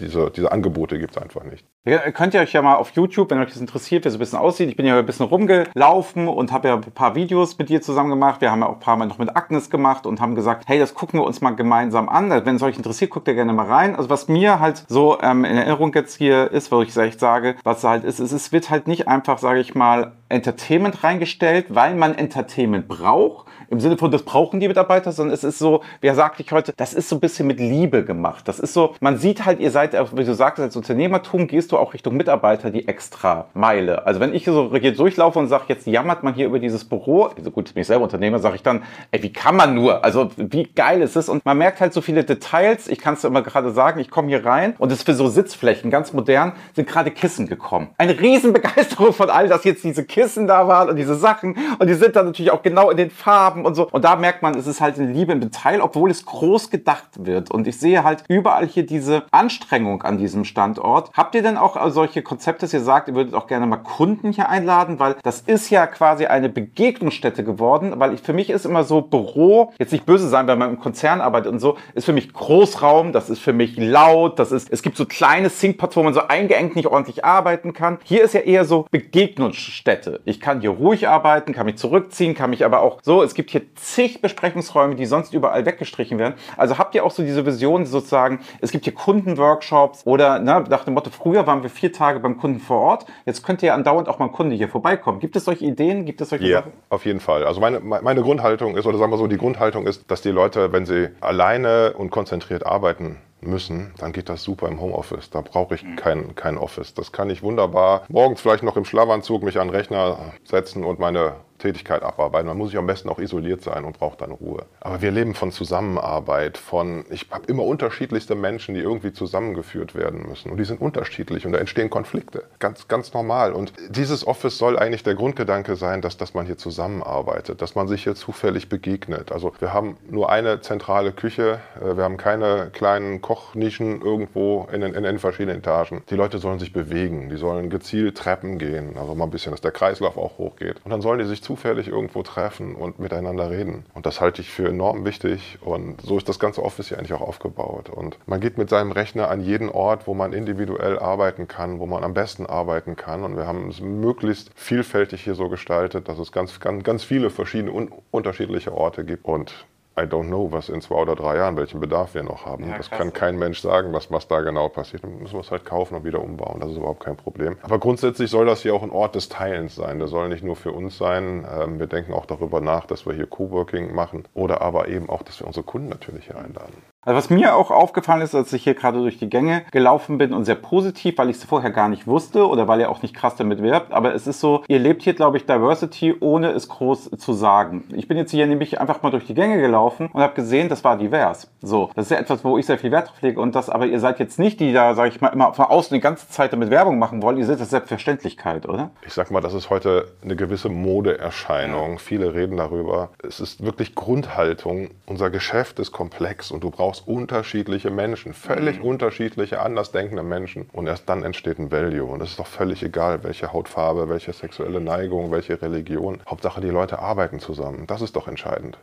diese, 0.00 0.30
diese 0.30 0.52
Angebote 0.52 0.98
gibt 0.98 1.16
es 1.16 1.22
einfach 1.22 1.44
nicht. 1.44 1.64
Ja, 1.84 1.98
könnt 2.10 2.34
ihr 2.34 2.40
euch 2.40 2.52
ja 2.52 2.62
mal 2.62 2.74
auf 2.74 2.90
YouTube, 2.90 3.30
wenn 3.30 3.38
euch 3.38 3.52
das 3.52 3.60
interessiert, 3.60 4.04
wie 4.04 4.08
es 4.08 4.14
ein 4.14 4.18
bisschen 4.18 4.38
aussieht. 4.38 4.68
Ich 4.68 4.76
bin 4.76 4.84
ja 4.84 4.98
ein 4.98 5.06
bisschen 5.06 5.26
rumgelaufen 5.26 6.28
und 6.28 6.52
habe 6.52 6.68
ja 6.68 6.74
ein 6.74 6.80
paar 6.80 7.14
Videos 7.14 7.56
mit 7.58 7.68
dir 7.68 7.80
zusammen 7.80 8.10
gemacht. 8.10 8.40
Wir 8.40 8.50
haben 8.50 8.60
ja 8.60 8.66
auch 8.66 8.74
ein 8.74 8.80
paar 8.80 8.96
Mal 8.96 9.06
noch 9.06 9.18
mit 9.18 9.36
Agnes 9.36 9.70
gemacht 9.70 10.04
und 10.04 10.20
haben 10.20 10.34
gesagt, 10.34 10.64
hey, 10.66 10.78
das 10.78 10.94
gucken 10.94 11.20
wir 11.20 11.24
uns 11.24 11.40
mal 11.40 11.52
gemeinsam 11.52 12.08
an. 12.08 12.30
Wenn 12.44 12.56
es 12.56 12.62
euch 12.62 12.76
interessiert, 12.76 13.10
guckt 13.10 13.28
ihr 13.28 13.34
gerne 13.34 13.52
mal 13.52 13.66
rein. 13.66 13.94
Also 13.96 14.10
was 14.10 14.28
mir 14.28 14.60
halt 14.60 14.84
so 14.88 15.20
ähm, 15.22 15.44
in 15.44 15.56
Erinnerung 15.56 15.94
jetzt 15.94 16.16
hier 16.16 16.50
ist, 16.50 16.72
wo 16.72 16.82
ich 16.82 16.94
echt 16.96 17.20
sage, 17.20 17.54
was 17.62 17.84
halt 17.84 18.04
ist, 18.04 18.18
ist, 18.18 18.32
es 18.32 18.52
wird 18.52 18.68
halt 18.68 18.88
nicht 18.88 19.08
einfach, 19.08 19.38
sage 19.38 19.60
ich 19.60 19.74
mal, 19.74 20.12
Entertainment 20.28 21.04
reingestellt, 21.04 21.66
weil 21.68 21.94
man 21.94 22.16
Entertainment 22.16 22.88
braucht, 22.88 23.46
im 23.70 23.80
Sinne 23.80 23.96
von, 23.96 24.10
das 24.10 24.22
brauchen 24.22 24.60
die 24.60 24.68
Mitarbeiter, 24.68 25.12
sondern 25.12 25.34
es 25.34 25.44
ist 25.44 25.58
so, 25.58 25.82
wer 26.00 26.14
sagt 26.14 26.40
ich 26.40 26.52
heute, 26.52 26.72
das 26.76 26.94
ist 26.94 27.08
so 27.08 27.16
ein 27.16 27.20
bisschen 27.20 27.46
mit 27.46 27.58
Liebe 27.58 28.04
gemacht. 28.04 28.46
Das 28.48 28.60
ist 28.60 28.74
so, 28.74 28.94
man 29.00 29.18
sieht 29.18 29.44
halt, 29.44 29.60
ihr 29.60 29.70
seid, 29.70 29.94
wie 30.16 30.24
du 30.24 30.34
sagst, 30.34 30.60
als 30.60 30.76
Unternehmertum 30.76 31.46
gehst 31.46 31.72
du 31.72 31.78
auch 31.78 31.94
Richtung 31.94 32.16
Mitarbeiter 32.16 32.70
die 32.70 32.88
extra 32.88 33.46
Meile. 33.54 34.06
Also 34.06 34.20
wenn 34.20 34.34
ich 34.34 34.44
so 34.44 34.72
hier 34.76 34.94
durchlaufe 34.94 35.38
und 35.38 35.48
sage, 35.48 35.64
jetzt 35.68 35.86
jammert 35.86 36.22
man 36.22 36.34
hier 36.34 36.46
über 36.46 36.58
dieses 36.58 36.84
Büro, 36.84 37.24
also 37.24 37.50
gut, 37.50 37.72
bin 37.74 37.80
ich 37.80 37.86
selber 37.86 38.04
Unternehmer, 38.04 38.38
sage 38.38 38.56
ich 38.56 38.62
dann, 38.62 38.82
ey, 39.10 39.22
wie 39.22 39.32
kann 39.32 39.56
man 39.56 39.74
nur? 39.74 40.04
Also 40.04 40.30
wie 40.36 40.64
geil 40.64 41.02
ist 41.02 41.16
es? 41.16 41.28
Und 41.28 41.44
man 41.44 41.58
merkt 41.58 41.80
halt 41.80 41.92
so 41.92 42.00
viele 42.00 42.24
Details. 42.24 42.88
Ich 42.88 42.98
kann 42.98 43.14
es 43.14 43.24
immer 43.24 43.42
gerade 43.42 43.70
sagen, 43.72 44.00
ich 44.00 44.10
komme 44.10 44.28
hier 44.28 44.44
rein 44.44 44.74
und 44.78 44.92
es 44.92 45.02
für 45.02 45.14
so 45.14 45.28
Sitzflächen, 45.28 45.90
ganz 45.90 46.12
modern, 46.12 46.52
sind 46.74 46.88
gerade 46.88 47.10
Kissen 47.10 47.46
gekommen. 47.46 47.88
Eine 47.98 48.18
Riesenbegeisterung 48.18 49.12
von 49.12 49.30
all, 49.30 49.48
dass 49.48 49.64
jetzt 49.64 49.84
diese 49.84 50.04
Kissen 50.04 50.46
da 50.46 50.68
waren 50.68 50.88
und 50.88 50.96
diese 50.96 51.14
Sachen 51.14 51.56
und 51.78 51.88
die 51.88 51.94
sind 51.94 52.16
dann 52.16 52.26
natürlich 52.26 52.50
auch 52.50 52.62
genau 52.62 52.90
in 52.90 52.96
den 52.96 53.10
Farben 53.10 53.55
haben 53.56 53.64
und 53.64 53.74
so. 53.74 53.88
Und 53.90 54.04
da 54.04 54.16
merkt 54.16 54.42
man, 54.42 54.54
es 54.54 54.66
ist 54.66 54.80
halt 54.80 54.98
eine 54.98 55.10
Liebe 55.10 55.32
im 55.32 55.40
Detail, 55.40 55.80
obwohl 55.80 56.10
es 56.10 56.24
groß 56.24 56.70
gedacht 56.70 57.08
wird. 57.16 57.50
Und 57.50 57.66
ich 57.66 57.78
sehe 57.78 58.04
halt 58.04 58.24
überall 58.28 58.66
hier 58.66 58.86
diese 58.86 59.24
Anstrengung 59.30 60.02
an 60.02 60.18
diesem 60.18 60.44
Standort. 60.44 61.10
Habt 61.14 61.34
ihr 61.34 61.42
denn 61.42 61.56
auch 61.56 61.90
solche 61.90 62.22
Konzepte, 62.22 62.66
dass 62.66 62.74
ihr 62.74 62.80
sagt, 62.80 63.08
ihr 63.08 63.14
würdet 63.14 63.34
auch 63.34 63.46
gerne 63.46 63.66
mal 63.66 63.78
Kunden 63.78 64.32
hier 64.32 64.48
einladen? 64.48 64.98
Weil 64.98 65.16
das 65.22 65.40
ist 65.40 65.70
ja 65.70 65.86
quasi 65.86 66.26
eine 66.26 66.48
Begegnungsstätte 66.48 67.44
geworden. 67.44 67.94
Weil 67.96 68.14
ich, 68.14 68.20
für 68.20 68.32
mich 68.32 68.50
ist 68.50 68.66
immer 68.66 68.84
so 68.84 69.00
Büro, 69.00 69.72
jetzt 69.78 69.92
nicht 69.92 70.06
böse 70.06 70.28
sein, 70.28 70.46
wenn 70.46 70.58
man 70.58 70.70
im 70.70 70.80
Konzern 70.80 71.20
arbeitet 71.20 71.52
und 71.52 71.58
so, 71.58 71.76
ist 71.94 72.04
für 72.04 72.12
mich 72.12 72.32
Großraum, 72.32 73.12
das 73.12 73.30
ist 73.30 73.40
für 73.40 73.52
mich 73.52 73.76
laut, 73.76 74.38
das 74.38 74.52
ist, 74.52 74.70
es 74.70 74.82
gibt 74.82 74.96
so 74.96 75.06
kleine 75.06 75.50
Thinkpads, 75.50 75.96
wo 75.96 76.02
man 76.02 76.14
so 76.14 76.22
eingeengt 76.28 76.76
nicht 76.76 76.88
ordentlich 76.88 77.24
arbeiten 77.24 77.72
kann. 77.72 77.98
Hier 78.04 78.22
ist 78.22 78.34
ja 78.34 78.40
eher 78.40 78.64
so 78.64 78.86
Begegnungsstätte. 78.90 80.20
Ich 80.24 80.40
kann 80.40 80.60
hier 80.60 80.70
ruhig 80.70 81.08
arbeiten, 81.08 81.52
kann 81.52 81.66
mich 81.66 81.76
zurückziehen, 81.76 82.34
kann 82.34 82.50
mich 82.50 82.64
aber 82.64 82.80
auch 82.80 82.98
so, 83.02 83.22
es 83.22 83.34
gibt 83.34 83.45
gibt 83.46 83.50
hier 83.50 83.74
zig 83.76 84.20
Besprechungsräume, 84.20 84.94
die 84.96 85.06
sonst 85.06 85.32
überall 85.32 85.64
weggestrichen 85.66 86.18
werden. 86.18 86.34
Also 86.56 86.78
habt 86.78 86.94
ihr 86.94 87.04
auch 87.04 87.10
so 87.10 87.22
diese 87.22 87.46
Vision 87.46 87.86
sozusagen, 87.86 88.40
es 88.60 88.72
gibt 88.72 88.84
hier 88.84 88.94
Kundenworkshops 88.94 90.04
oder 90.04 90.38
ne, 90.38 90.64
nach 90.68 90.84
dem 90.84 90.94
Motto, 90.94 91.10
früher 91.10 91.46
waren 91.46 91.62
wir 91.62 91.70
vier 91.70 91.92
Tage 91.92 92.20
beim 92.20 92.38
Kunden 92.38 92.60
vor 92.60 92.80
Ort, 92.80 93.06
jetzt 93.24 93.44
könnte 93.44 93.66
ja 93.66 93.74
andauernd 93.74 94.08
auch 94.08 94.18
mal 94.18 94.26
ein 94.26 94.32
Kunde 94.32 94.56
hier 94.56 94.68
vorbeikommen. 94.68 95.20
Gibt 95.20 95.36
es 95.36 95.44
solche 95.44 95.64
Ideen? 95.64 96.04
Gibt 96.04 96.20
es 96.20 96.30
solche 96.30 96.46
Ja, 96.46 96.58
Sachen? 96.58 96.72
auf 96.90 97.04
jeden 97.04 97.20
Fall. 97.20 97.44
Also 97.44 97.60
meine, 97.60 97.80
meine 97.80 98.22
Grundhaltung 98.22 98.76
ist, 98.76 98.86
oder 98.86 98.98
sagen 98.98 99.12
wir 99.12 99.18
so, 99.18 99.26
die 99.26 99.38
Grundhaltung 99.38 99.86
ist, 99.86 100.10
dass 100.10 100.22
die 100.22 100.30
Leute, 100.30 100.72
wenn 100.72 100.86
sie 100.86 101.08
alleine 101.20 101.94
und 101.96 102.10
konzentriert 102.10 102.66
arbeiten, 102.66 103.18
müssen, 103.40 103.92
dann 103.98 104.12
geht 104.12 104.28
das 104.28 104.42
super 104.42 104.66
im 104.68 104.80
Homeoffice. 104.80 105.30
Da 105.30 105.40
brauche 105.42 105.74
ich 105.74 105.84
mhm. 105.84 105.96
kein, 105.96 106.34
kein 106.34 106.58
Office. 106.58 106.94
Das 106.94 107.12
kann 107.12 107.30
ich 107.30 107.42
wunderbar 107.42 108.02
morgens 108.08 108.40
vielleicht 108.40 108.62
noch 108.62 108.76
im 108.76 108.84
Schlafanzug 108.84 109.42
mich 109.42 109.60
an 109.60 109.68
den 109.68 109.76
Rechner 109.76 110.18
setzen 110.44 110.84
und 110.84 110.98
meine 110.98 111.36
Tätigkeit 111.58 112.02
abarbeiten. 112.02 112.46
Man 112.46 112.58
muss 112.58 112.70
sich 112.70 112.78
am 112.78 112.86
besten 112.86 113.08
auch 113.08 113.18
isoliert 113.18 113.62
sein 113.62 113.84
und 113.84 113.98
braucht 113.98 114.20
dann 114.20 114.30
Ruhe. 114.30 114.64
Aber 114.80 115.02
wir 115.02 115.10
leben 115.10 115.34
von 115.34 115.52
Zusammenarbeit, 115.52 116.58
von, 116.58 117.04
ich 117.10 117.26
habe 117.30 117.46
immer 117.46 117.64
unterschiedlichste 117.64 118.34
Menschen, 118.34 118.74
die 118.74 118.80
irgendwie 118.80 119.12
zusammengeführt 119.12 119.94
werden 119.94 120.26
müssen. 120.28 120.50
Und 120.50 120.58
die 120.58 120.64
sind 120.64 120.80
unterschiedlich 120.80 121.46
und 121.46 121.52
da 121.52 121.58
entstehen 121.58 121.90
Konflikte. 121.90 122.44
Ganz, 122.58 122.88
ganz 122.88 123.12
normal. 123.12 123.52
Und 123.52 123.72
dieses 123.88 124.26
Office 124.26 124.58
soll 124.58 124.78
eigentlich 124.78 125.02
der 125.02 125.14
Grundgedanke 125.14 125.76
sein, 125.76 126.02
dass, 126.02 126.16
dass 126.16 126.34
man 126.34 126.46
hier 126.46 126.58
zusammenarbeitet, 126.58 127.62
dass 127.62 127.74
man 127.74 127.88
sich 127.88 128.04
hier 128.04 128.14
zufällig 128.14 128.68
begegnet. 128.68 129.32
Also 129.32 129.52
wir 129.58 129.72
haben 129.72 129.96
nur 130.08 130.30
eine 130.30 130.60
zentrale 130.60 131.12
Küche, 131.12 131.60
äh, 131.80 131.96
wir 131.96 132.04
haben 132.04 132.16
keine 132.16 132.70
kleinen 132.72 133.20
Kochnischen 133.20 134.00
irgendwo 134.00 134.68
in 134.72 134.82
in 134.82 135.02
den 135.02 135.18
verschiedenen 135.18 135.58
Etagen. 135.58 136.02
Die 136.10 136.14
Leute 136.14 136.38
sollen 136.38 136.58
sich 136.58 136.72
bewegen, 136.72 137.28
die 137.28 137.36
sollen 137.36 137.70
gezielt 137.70 138.16
Treppen 138.16 138.58
gehen, 138.58 138.96
also 138.96 139.14
mal 139.14 139.24
ein 139.24 139.30
bisschen, 139.30 139.52
dass 139.52 139.60
der 139.60 139.72
Kreislauf 139.72 140.16
auch 140.16 140.38
hochgeht. 140.38 140.76
Und 140.84 140.90
dann 140.90 141.00
sollen 141.00 141.18
die 141.18 141.24
sich 141.24 141.42
zufällig 141.46 141.88
irgendwo 141.88 142.22
treffen 142.22 142.74
und 142.74 142.98
miteinander 142.98 143.50
reden. 143.50 143.84
Und 143.94 144.04
das 144.04 144.20
halte 144.20 144.42
ich 144.42 144.50
für 144.50 144.68
enorm 144.68 145.04
wichtig. 145.04 145.58
Und 145.60 146.00
so 146.00 146.18
ist 146.18 146.28
das 146.28 146.38
ganze 146.38 146.62
Office 146.62 146.88
hier 146.88 146.98
eigentlich 146.98 147.12
auch 147.12 147.20
aufgebaut. 147.20 147.88
Und 147.88 148.18
man 148.26 148.40
geht 148.40 148.58
mit 148.58 148.68
seinem 148.68 148.90
Rechner 148.90 149.30
an 149.30 149.40
jeden 149.40 149.68
Ort, 149.68 150.06
wo 150.06 150.14
man 150.14 150.32
individuell 150.32 150.98
arbeiten 150.98 151.46
kann, 151.46 151.78
wo 151.78 151.86
man 151.86 152.02
am 152.02 152.14
besten 152.14 152.46
arbeiten 152.46 152.96
kann. 152.96 153.22
Und 153.22 153.36
wir 153.36 153.46
haben 153.46 153.68
es 153.68 153.80
möglichst 153.80 154.50
vielfältig 154.56 155.22
hier 155.22 155.34
so 155.34 155.48
gestaltet, 155.48 156.08
dass 156.08 156.18
es 156.18 156.32
ganz, 156.32 156.58
ganz, 156.58 156.82
ganz 156.82 157.04
viele 157.04 157.30
verschiedene 157.30 157.70
und 157.70 157.92
unterschiedliche 158.10 158.72
Orte 158.72 159.04
gibt. 159.04 159.24
Und 159.24 159.66
I 159.98 160.02
don't 160.02 160.26
know, 160.26 160.52
was 160.52 160.68
in 160.68 160.82
zwei 160.82 160.96
oder 160.96 161.14
drei 161.14 161.36
Jahren, 161.36 161.56
welchen 161.56 161.80
Bedarf 161.80 162.14
wir 162.14 162.22
noch 162.22 162.44
haben. 162.44 162.68
Ja, 162.68 162.76
das 162.76 162.90
kann 162.90 163.14
kein 163.14 163.38
Mensch 163.38 163.60
sagen, 163.60 163.94
was, 163.94 164.10
was 164.10 164.28
da 164.28 164.42
genau 164.42 164.68
passiert. 164.68 165.04
Dann 165.04 165.18
müssen 165.18 165.34
wir 165.34 165.40
es 165.40 165.50
halt 165.50 165.64
kaufen 165.64 165.94
und 165.94 166.04
wieder 166.04 166.20
umbauen. 166.20 166.60
Das 166.60 166.70
ist 166.70 166.76
überhaupt 166.76 167.02
kein 167.02 167.16
Problem. 167.16 167.56
Aber 167.62 167.78
grundsätzlich 167.78 168.30
soll 168.30 168.44
das 168.44 168.60
hier 168.60 168.74
auch 168.74 168.82
ein 168.82 168.90
Ort 168.90 169.14
des 169.14 169.30
Teilens 169.30 169.74
sein. 169.74 169.98
Der 169.98 170.08
soll 170.08 170.28
nicht 170.28 170.44
nur 170.44 170.56
für 170.56 170.72
uns 170.72 170.98
sein. 170.98 171.46
Ähm, 171.50 171.78
wir 171.78 171.86
denken 171.86 172.12
auch 172.12 172.26
darüber 172.26 172.60
nach, 172.60 172.84
dass 172.84 173.06
wir 173.06 173.14
hier 173.14 173.26
Coworking 173.26 173.94
machen 173.94 174.24
oder 174.34 174.60
aber 174.60 174.88
eben 174.88 175.08
auch, 175.08 175.22
dass 175.22 175.40
wir 175.40 175.46
unsere 175.46 175.64
Kunden 175.64 175.88
natürlich 175.88 176.26
hier 176.26 176.36
einladen. 176.36 176.74
Also 177.06 177.18
was 177.18 177.30
mir 177.30 177.54
auch 177.54 177.70
aufgefallen 177.70 178.20
ist, 178.20 178.34
als 178.34 178.52
ich 178.52 178.64
hier 178.64 178.74
gerade 178.74 178.98
durch 178.98 179.16
die 179.16 179.30
Gänge 179.30 179.62
gelaufen 179.70 180.18
bin 180.18 180.32
und 180.32 180.44
sehr 180.44 180.56
positiv, 180.56 181.18
weil 181.18 181.30
ich 181.30 181.36
es 181.36 181.44
vorher 181.44 181.70
gar 181.70 181.88
nicht 181.88 182.08
wusste 182.08 182.48
oder 182.48 182.66
weil 182.66 182.80
ihr 182.80 182.90
auch 182.90 183.00
nicht 183.00 183.14
krass 183.14 183.36
damit 183.36 183.62
werbt, 183.62 183.92
aber 183.92 184.12
es 184.12 184.26
ist 184.26 184.40
so, 184.40 184.64
ihr 184.66 184.80
lebt 184.80 185.02
hier, 185.02 185.14
glaube 185.14 185.36
ich, 185.36 185.46
Diversity, 185.46 186.16
ohne 186.18 186.50
es 186.50 186.68
groß 186.68 187.10
zu 187.16 187.32
sagen. 187.32 187.84
Ich 187.94 188.08
bin 188.08 188.16
jetzt 188.16 188.32
hier 188.32 188.44
nämlich 188.48 188.80
einfach 188.80 189.02
mal 189.02 189.10
durch 189.10 189.24
die 189.24 189.34
Gänge 189.34 189.60
gelaufen 189.60 190.10
und 190.12 190.20
habe 190.20 190.34
gesehen, 190.34 190.68
das 190.68 190.82
war 190.82 190.98
divers. 190.98 191.48
So, 191.62 191.90
das 191.94 192.06
ist 192.06 192.10
ja 192.10 192.16
etwas, 192.16 192.44
wo 192.44 192.58
ich 192.58 192.66
sehr 192.66 192.76
viel 192.76 192.90
Wert 192.90 193.08
drauf 193.08 193.22
lege 193.22 193.40
und 193.40 193.54
das, 193.54 193.70
aber 193.70 193.86
ihr 193.86 194.00
seid 194.00 194.18
jetzt 194.18 194.40
nicht 194.40 194.58
die 194.58 194.72
da, 194.72 194.94
sage 194.96 195.10
ich 195.10 195.20
mal, 195.20 195.28
immer 195.28 195.54
von 195.54 195.66
außen 195.66 195.94
die 195.94 196.00
ganze 196.00 196.28
Zeit 196.28 196.52
damit 196.52 196.70
Werbung 196.70 196.98
machen 196.98 197.22
wollen. 197.22 197.38
Ihr 197.38 197.46
seht 197.46 197.60
das 197.60 197.70
Selbstverständlichkeit, 197.70 198.68
oder? 198.68 198.90
Ich 199.06 199.12
sag 199.14 199.30
mal, 199.30 199.40
das 199.40 199.54
ist 199.54 199.70
heute 199.70 200.08
eine 200.24 200.34
gewisse 200.34 200.70
Modeerscheinung. 200.70 201.92
Ja. 201.92 201.98
Viele 201.98 202.34
reden 202.34 202.56
darüber. 202.56 203.10
Es 203.22 203.38
ist 203.38 203.64
wirklich 203.64 203.94
Grundhaltung. 203.94 204.90
Unser 205.06 205.30
Geschäft 205.30 205.78
ist 205.78 205.92
komplex 205.92 206.50
und 206.50 206.64
du 206.64 206.70
brauchst 206.70 206.95
brauchst 206.96 207.08
unterschiedliche 207.08 207.90
Menschen, 207.90 208.32
völlig 208.32 208.78
mhm. 208.78 208.84
unterschiedliche, 208.84 209.60
andersdenkende 209.60 210.22
Menschen. 210.22 210.68
Und 210.72 210.86
erst 210.86 211.08
dann 211.08 211.22
entsteht 211.22 211.58
ein 211.58 211.70
Value. 211.70 212.04
Und 212.04 212.22
es 212.22 212.30
ist 212.30 212.38
doch 212.38 212.46
völlig 212.46 212.82
egal, 212.82 213.22
welche 213.24 213.52
Hautfarbe, 213.52 214.08
welche 214.08 214.32
sexuelle 214.32 214.80
Neigung, 214.80 215.30
welche 215.30 215.60
Religion. 215.60 216.20
Hauptsache, 216.28 216.60
die 216.60 216.68
Leute 216.68 216.98
arbeiten 216.98 217.40
zusammen. 217.40 217.86
Das 217.86 218.02
ist 218.02 218.16
doch 218.16 218.28
entscheidend. 218.28 218.78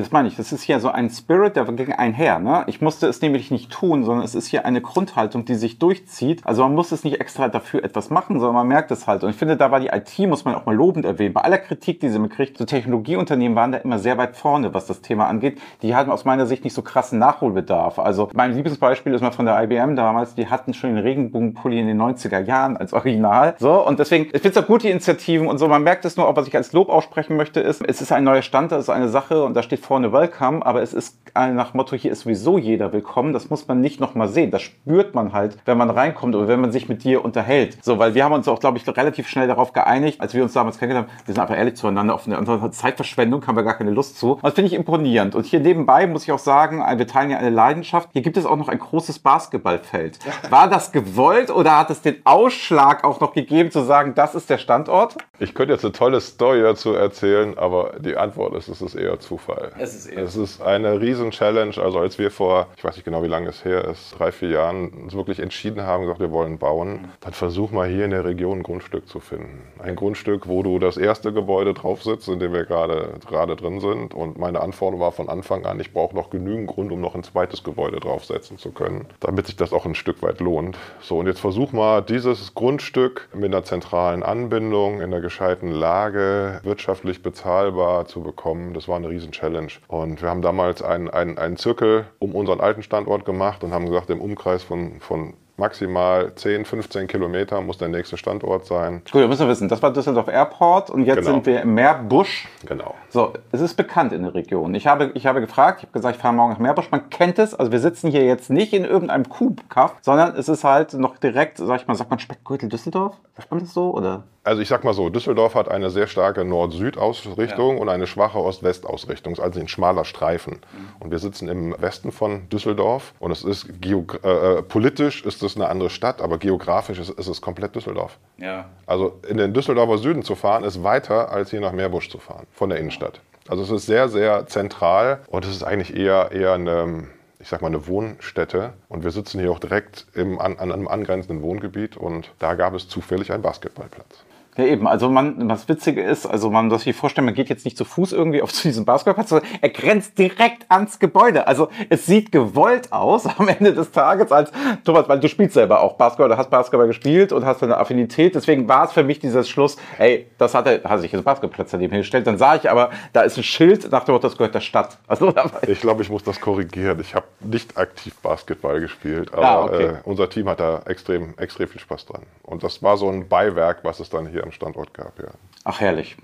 Das 0.00 0.10
meine 0.10 0.28
ich. 0.28 0.36
Das 0.36 0.52
ist 0.52 0.66
ja 0.66 0.80
so 0.80 0.88
ein 0.88 1.10
Spirit, 1.10 1.56
der 1.56 1.64
ging 1.64 1.92
einher. 1.92 2.38
Ne? 2.38 2.64
Ich 2.66 2.80
musste 2.80 3.06
es 3.06 3.20
nämlich 3.20 3.50
nicht 3.50 3.70
tun, 3.70 4.04
sondern 4.04 4.24
es 4.24 4.34
ist 4.34 4.46
hier 4.46 4.64
eine 4.64 4.80
Grundhaltung, 4.80 5.44
die 5.44 5.54
sich 5.54 5.78
durchzieht. 5.78 6.40
Also 6.44 6.62
man 6.62 6.74
muss 6.74 6.92
es 6.92 7.04
nicht 7.04 7.20
extra 7.20 7.48
dafür 7.48 7.84
etwas 7.84 8.08
machen, 8.08 8.40
sondern 8.40 8.54
man 8.54 8.68
merkt 8.68 8.90
es 8.90 9.06
halt. 9.06 9.22
Und 9.22 9.30
ich 9.30 9.36
finde, 9.36 9.56
da 9.56 9.70
war 9.70 9.80
die 9.80 9.88
IT, 9.88 10.18
muss 10.20 10.46
man 10.46 10.54
auch 10.54 10.64
mal 10.64 10.74
lobend 10.74 11.04
erwähnen. 11.04 11.34
Bei 11.34 11.42
aller 11.42 11.58
Kritik, 11.58 12.00
die 12.00 12.08
sie 12.08 12.18
mir 12.18 12.30
kriegt, 12.30 12.56
so 12.56 12.64
Technologieunternehmen 12.64 13.54
waren 13.54 13.72
da 13.72 13.78
immer 13.78 13.98
sehr 13.98 14.16
weit 14.16 14.34
vorne, 14.34 14.72
was 14.72 14.86
das 14.86 15.02
Thema 15.02 15.26
angeht. 15.26 15.60
Die 15.82 15.94
hatten 15.94 16.10
aus 16.10 16.24
meiner 16.24 16.46
Sicht 16.46 16.64
nicht 16.64 16.74
so 16.74 16.80
krassen 16.80 17.18
Nachholbedarf. 17.18 17.98
Also 17.98 18.30
mein 18.32 18.54
Lieblingsbeispiel 18.54 19.12
ist 19.12 19.20
mal 19.20 19.32
von 19.32 19.44
der 19.44 19.62
IBM 19.62 19.94
damals. 19.94 20.34
Die 20.34 20.46
hatten 20.46 20.72
schon 20.72 20.94
den 20.94 21.04
Regenbogenpulli 21.04 21.78
in 21.78 21.86
den 21.86 22.00
90er 22.00 22.40
Jahren 22.40 22.78
als 22.78 22.94
Original. 22.94 23.56
So, 23.58 23.86
und 23.86 23.98
deswegen, 23.98 24.24
ich 24.24 24.40
finde 24.40 24.50
es 24.50 24.56
auch 24.56 24.66
gut, 24.66 24.84
die 24.84 24.90
Initiativen 24.90 25.48
und 25.48 25.58
so. 25.58 25.68
Man 25.68 25.82
merkt 25.82 26.06
es 26.06 26.16
nur, 26.16 26.28
ob 26.28 26.36
was 26.36 26.48
ich 26.48 26.56
als 26.56 26.72
Lob 26.72 26.88
aussprechen 26.88 27.36
möchte, 27.36 27.60
ist, 27.60 27.84
es 27.86 28.00
ist 28.00 28.10
ein 28.10 28.24
neuer 28.24 28.42
Stand, 28.42 28.72
das 28.72 28.84
ist 28.84 28.90
eine 28.90 29.10
Sache 29.10 29.44
und 29.44 29.54
da 29.54 29.62
steht 29.62 29.81
vorne 29.82 30.12
Welcome, 30.12 30.64
aber 30.64 30.82
es 30.82 30.92
ist 30.94 31.18
nach 31.34 31.72
Motto, 31.72 31.96
hier 31.96 32.12
ist 32.12 32.20
sowieso 32.20 32.58
jeder 32.58 32.92
willkommen. 32.92 33.32
Das 33.32 33.48
muss 33.48 33.66
man 33.66 33.80
nicht 33.80 34.00
nochmal 34.00 34.28
sehen. 34.28 34.50
Das 34.50 34.60
spürt 34.60 35.14
man 35.14 35.32
halt, 35.32 35.56
wenn 35.64 35.78
man 35.78 35.88
reinkommt 35.88 36.34
oder 36.34 36.46
wenn 36.46 36.60
man 36.60 36.72
sich 36.72 36.90
mit 36.90 37.04
dir 37.04 37.24
unterhält. 37.24 37.78
So, 37.82 37.98
weil 37.98 38.14
wir 38.14 38.24
haben 38.24 38.32
uns 38.32 38.48
auch, 38.48 38.60
glaube 38.60 38.76
ich, 38.76 38.86
relativ 38.86 39.28
schnell 39.28 39.48
darauf 39.48 39.72
geeinigt, 39.72 40.20
als 40.20 40.34
wir 40.34 40.42
uns 40.42 40.52
damals 40.52 40.78
kennengelernt 40.78 41.08
haben, 41.08 41.26
wir 41.26 41.34
sind 41.34 41.40
einfach 41.40 41.56
ehrlich 41.56 41.76
zueinander, 41.76 42.14
auf 42.14 42.26
eine 42.26 42.70
Zeitverschwendung 42.70 43.46
haben 43.46 43.56
wir 43.56 43.62
gar 43.62 43.78
keine 43.78 43.92
Lust 43.92 44.18
zu. 44.18 44.32
Und 44.32 44.44
das 44.44 44.52
finde 44.52 44.66
ich 44.66 44.74
imponierend. 44.74 45.34
Und 45.34 45.46
hier 45.46 45.60
nebenbei 45.60 46.06
muss 46.06 46.24
ich 46.24 46.32
auch 46.32 46.38
sagen, 46.38 46.82
wir 46.98 47.06
teilen 47.06 47.30
ja 47.30 47.38
eine 47.38 47.50
Leidenschaft. 47.50 48.10
Hier 48.12 48.22
gibt 48.22 48.36
es 48.36 48.44
auch 48.44 48.56
noch 48.56 48.68
ein 48.68 48.78
großes 48.78 49.20
Basketballfeld. 49.20 50.18
War 50.50 50.68
das 50.68 50.92
gewollt 50.92 51.50
oder 51.50 51.78
hat 51.78 51.88
es 51.88 52.02
den 52.02 52.16
Ausschlag 52.24 53.04
auch 53.04 53.20
noch 53.20 53.32
gegeben, 53.32 53.70
zu 53.70 53.80
sagen, 53.80 54.12
das 54.14 54.34
ist 54.34 54.50
der 54.50 54.58
Standort? 54.58 55.16
Ich 55.38 55.54
könnte 55.54 55.72
jetzt 55.72 55.84
eine 55.84 55.92
tolle 55.92 56.20
Story 56.20 56.60
dazu 56.60 56.92
erzählen, 56.92 57.56
aber 57.56 57.94
die 58.00 58.18
Antwort 58.18 58.54
ist, 58.54 58.68
es 58.68 58.82
ist 58.82 58.94
eher 58.94 59.18
Zufall. 59.18 59.61
Es 59.78 59.94
ist 59.94 60.12
es 60.12 60.36
ist 60.36 60.62
eine 60.62 61.00
Riesen-Challenge. 61.00 61.74
Also 61.78 61.98
als 61.98 62.18
wir 62.18 62.30
vor, 62.30 62.68
ich 62.76 62.84
weiß 62.84 62.96
nicht 62.96 63.04
genau, 63.04 63.22
wie 63.22 63.28
lange 63.28 63.48
es 63.48 63.64
her 63.64 63.84
ist, 63.84 64.18
drei, 64.18 64.32
vier 64.32 64.50
Jahren 64.50 64.88
uns 64.88 65.14
wirklich 65.14 65.40
entschieden 65.40 65.82
haben, 65.82 66.02
gesagt, 66.02 66.20
wir 66.20 66.30
wollen 66.30 66.58
bauen, 66.58 67.08
dann 67.20 67.32
versuch 67.32 67.70
mal 67.70 67.88
hier 67.88 68.04
in 68.04 68.10
der 68.10 68.24
Region 68.24 68.58
ein 68.58 68.62
Grundstück 68.62 69.08
zu 69.08 69.20
finden. 69.20 69.62
Ein 69.78 69.96
Grundstück, 69.96 70.48
wo 70.48 70.62
du 70.62 70.78
das 70.78 70.96
erste 70.96 71.32
Gebäude 71.32 71.74
drauf 71.74 72.02
sitzt, 72.02 72.28
in 72.28 72.38
dem 72.38 72.52
wir 72.52 72.64
gerade, 72.64 73.14
gerade 73.28 73.56
drin 73.56 73.80
sind. 73.80 74.14
Und 74.14 74.38
meine 74.38 74.60
Anforderung 74.60 75.00
war 75.00 75.12
von 75.12 75.28
Anfang 75.28 75.64
an, 75.64 75.80
ich 75.80 75.92
brauche 75.92 76.14
noch 76.14 76.30
genügend 76.30 76.68
Grund, 76.68 76.92
um 76.92 77.00
noch 77.00 77.14
ein 77.14 77.22
zweites 77.22 77.62
Gebäude 77.62 78.00
draufsetzen 78.00 78.58
zu 78.58 78.72
können, 78.72 79.06
damit 79.20 79.46
sich 79.46 79.56
das 79.56 79.72
auch 79.72 79.86
ein 79.86 79.94
Stück 79.94 80.22
weit 80.22 80.40
lohnt. 80.40 80.76
So, 81.00 81.18
und 81.18 81.26
jetzt 81.26 81.40
versuch 81.40 81.72
mal, 81.72 82.02
dieses 82.02 82.54
Grundstück 82.54 83.28
mit 83.34 83.46
einer 83.46 83.64
zentralen 83.64 84.22
Anbindung, 84.22 84.96
in 84.96 85.04
einer 85.04 85.20
gescheiten 85.20 85.70
Lage, 85.70 86.60
wirtschaftlich 86.62 87.22
bezahlbar 87.22 88.06
zu 88.06 88.22
bekommen. 88.22 88.74
Das 88.74 88.88
war 88.88 88.96
eine 88.96 89.08
Riesen-Challenge. 89.08 89.51
Und 89.88 90.22
wir 90.22 90.28
haben 90.28 90.42
damals 90.42 90.82
einen, 90.82 91.08
einen, 91.10 91.38
einen 91.38 91.56
Zirkel 91.56 92.06
um 92.18 92.34
unseren 92.34 92.60
alten 92.60 92.82
Standort 92.82 93.24
gemacht 93.24 93.62
und 93.64 93.72
haben 93.72 93.86
gesagt, 93.86 94.10
im 94.10 94.20
Umkreis 94.20 94.62
von, 94.62 95.00
von 95.00 95.34
maximal 95.56 96.34
10, 96.34 96.64
15 96.64 97.06
Kilometer 97.06 97.60
muss 97.60 97.78
der 97.78 97.88
nächste 97.88 98.16
Standort 98.16 98.66
sein. 98.66 99.02
Gut, 99.10 99.20
wir 99.20 99.28
müssen 99.28 99.46
wissen, 99.48 99.68
das 99.68 99.82
war 99.82 99.92
Düsseldorf 99.92 100.28
Airport 100.28 100.90
und 100.90 101.04
jetzt 101.04 101.18
genau. 101.18 101.30
sind 101.30 101.46
wir 101.46 101.62
im 101.62 101.74
Meerbusch. 101.74 102.48
Genau. 102.66 102.94
So, 103.10 103.32
es 103.52 103.60
ist 103.60 103.74
bekannt 103.76 104.12
in 104.12 104.22
der 104.22 104.34
Region. 104.34 104.74
Ich 104.74 104.86
habe, 104.86 105.12
ich 105.14 105.26
habe 105.26 105.40
gefragt, 105.40 105.78
ich 105.78 105.84
habe 105.84 105.92
gesagt, 105.92 106.16
ich 106.16 106.22
fahre 106.22 106.34
morgen 106.34 106.52
nach 106.52 106.58
Meerbusch. 106.58 106.90
Man 106.90 107.10
kennt 107.10 107.38
es, 107.38 107.54
also 107.54 107.70
wir 107.70 107.78
sitzen 107.78 108.10
hier 108.10 108.24
jetzt 108.24 108.50
nicht 108.50 108.72
in 108.72 108.84
irgendeinem 108.84 109.28
Kuhkaff, 109.28 109.96
sondern 110.00 110.34
es 110.36 110.48
ist 110.48 110.64
halt 110.64 110.94
noch 110.94 111.18
direkt, 111.18 111.58
sag 111.58 111.80
ich 111.80 111.86
mal, 111.86 111.94
sagt 111.94 112.10
man 112.10 112.18
Speckgürtel 112.18 112.68
Düsseldorf? 112.68 113.16
Sagt 113.36 113.50
man 113.50 113.60
das 113.60 113.72
so? 113.72 113.92
Oder? 113.92 114.24
Also 114.44 114.60
ich 114.60 114.68
sag 114.68 114.82
mal 114.82 114.92
so, 114.92 115.08
Düsseldorf 115.08 115.54
hat 115.54 115.68
eine 115.68 115.90
sehr 115.90 116.08
starke 116.08 116.44
Nord-Süd-Ausrichtung 116.44 117.76
ja. 117.76 117.80
und 117.80 117.88
eine 117.88 118.08
schwache 118.08 118.38
Ost-West-Ausrichtung, 118.38 119.38
also 119.38 119.60
ein 119.60 119.68
schmaler 119.68 120.04
Streifen. 120.04 120.54
Mhm. 120.54 120.88
Und 120.98 121.10
wir 121.12 121.20
sitzen 121.20 121.48
im 121.48 121.76
Westen 121.78 122.10
von 122.10 122.48
Düsseldorf 122.48 123.14
und 123.20 123.30
es 123.30 123.44
ist 123.44 123.68
äh, 123.84 123.92
äh, 123.92 124.62
politisch 124.62 125.24
ist 125.24 125.44
es 125.44 125.54
eine 125.54 125.68
andere 125.68 125.90
Stadt, 125.90 126.20
aber 126.20 126.38
geografisch 126.38 126.98
ist, 126.98 127.10
ist, 127.10 127.28
es 127.28 127.40
komplett 127.40 127.76
Düsseldorf. 127.76 128.18
Ja. 128.38 128.64
Also 128.84 129.20
in 129.28 129.36
den 129.36 129.54
Düsseldorfer 129.54 129.98
Süden 129.98 130.24
zu 130.24 130.34
fahren, 130.34 130.64
ist 130.64 130.82
weiter 130.82 131.30
als 131.30 131.50
hier 131.50 131.60
nach 131.60 131.72
Meerbusch 131.72 132.10
zu 132.10 132.18
fahren, 132.18 132.46
von 132.52 132.68
der 132.68 132.78
Innenstadt. 132.78 133.20
Also 133.46 133.62
es 133.62 133.70
ist 133.70 133.86
sehr, 133.86 134.08
sehr 134.08 134.48
zentral 134.48 135.20
und 135.28 135.44
es 135.44 135.52
ist 135.52 135.62
eigentlich 135.62 135.96
eher, 135.96 136.32
eher 136.32 136.54
eine 136.54 137.04
ich 137.38 137.48
sag 137.48 137.60
mal, 137.60 137.68
eine 137.68 137.88
Wohnstätte. 137.88 138.72
Und 138.88 139.02
wir 139.02 139.10
sitzen 139.10 139.40
hier 139.40 139.50
auch 139.50 139.58
direkt 139.58 140.06
im, 140.14 140.38
an, 140.38 140.58
an 140.58 140.70
einem 140.70 140.86
angrenzenden 140.86 141.42
Wohngebiet 141.42 141.96
und 141.96 142.30
da 142.38 142.54
gab 142.54 142.72
es 142.72 142.88
zufällig 142.88 143.32
einen 143.32 143.42
Basketballplatz. 143.42 144.24
Ja, 144.56 144.64
eben. 144.64 144.86
Also 144.86 145.08
man, 145.08 145.48
was 145.48 145.66
Witzige 145.68 146.02
ist, 146.02 146.26
also 146.26 146.50
man 146.50 146.68
muss 146.68 146.82
sich 146.82 146.94
vorstellen, 146.94 147.24
man 147.24 147.34
geht 147.34 147.48
jetzt 147.48 147.64
nicht 147.64 147.76
zu 147.76 147.86
Fuß 147.86 148.12
irgendwie 148.12 148.42
auf 148.42 148.52
zu 148.52 148.68
diesem 148.68 148.84
Basketballplatz, 148.84 149.30
sondern 149.30 149.48
er 149.60 149.70
grenzt 149.70 150.18
direkt 150.18 150.70
ans 150.70 150.98
Gebäude. 150.98 151.46
Also 151.46 151.68
es 151.88 152.04
sieht 152.04 152.32
gewollt 152.32 152.92
aus 152.92 153.26
am 153.26 153.48
Ende 153.48 153.72
des 153.72 153.92
Tages 153.92 154.30
als, 154.30 154.52
Thomas, 154.84 155.08
weil 155.08 155.20
du 155.20 155.28
spielst 155.28 155.54
selber 155.54 155.80
auch 155.80 155.94
Basketball, 155.94 156.28
du 156.28 156.36
hast 156.36 156.50
Basketball 156.50 156.86
gespielt 156.86 157.32
und 157.32 157.46
hast 157.46 157.62
eine 157.62 157.78
Affinität. 157.78 158.34
Deswegen 158.34 158.68
war 158.68 158.84
es 158.84 158.92
für 158.92 159.02
mich 159.02 159.20
dieses 159.20 159.48
Schluss, 159.48 159.76
ey, 159.98 160.26
das 160.36 160.54
hat 160.54 160.66
er, 160.66 160.84
hat 160.84 161.00
sich 161.00 161.12
jetzt 161.12 161.24
Basketballplatz 161.24 161.70
daneben 161.70 161.92
hingestellt. 161.92 162.26
Dann 162.26 162.36
sah 162.36 162.56
ich 162.56 162.70
aber, 162.70 162.90
da 163.14 163.22
ist 163.22 163.38
ein 163.38 163.42
Schild 163.42 163.90
nach 163.90 164.04
dem 164.04 164.12
Motto, 164.12 164.28
das 164.28 164.36
gehört 164.36 164.54
der 164.54 164.60
Stadt. 164.60 164.98
Also, 165.12 165.34
ich 165.66 165.80
glaube, 165.80 166.02
ich 166.02 166.08
muss 166.08 166.22
das 166.22 166.40
korrigieren. 166.40 166.98
Ich 167.00 167.14
habe 167.14 167.26
nicht 167.40 167.76
aktiv 167.76 168.14
Basketball 168.22 168.80
gespielt, 168.80 169.32
aber 169.34 169.46
ah, 169.46 169.64
okay. 169.64 169.84
äh, 169.84 169.94
unser 170.04 170.28
Team 170.30 170.48
hat 170.48 170.58
da 170.58 170.80
extrem, 170.86 171.34
extrem 171.36 171.68
viel 171.68 171.80
Spaß 171.80 172.06
dran. 172.06 172.22
Und 172.42 172.62
das 172.62 172.82
war 172.82 172.96
so 172.96 173.10
ein 173.10 173.28
Beiwerk, 173.28 173.80
was 173.82 174.00
es 174.00 174.08
dann 174.08 174.26
hier 174.26 174.41
am 174.42 174.52
Standort 174.52 174.94
gab, 174.94 175.18
ja. 175.18 175.30
Ach, 175.64 175.80
herrlich. 175.80 176.16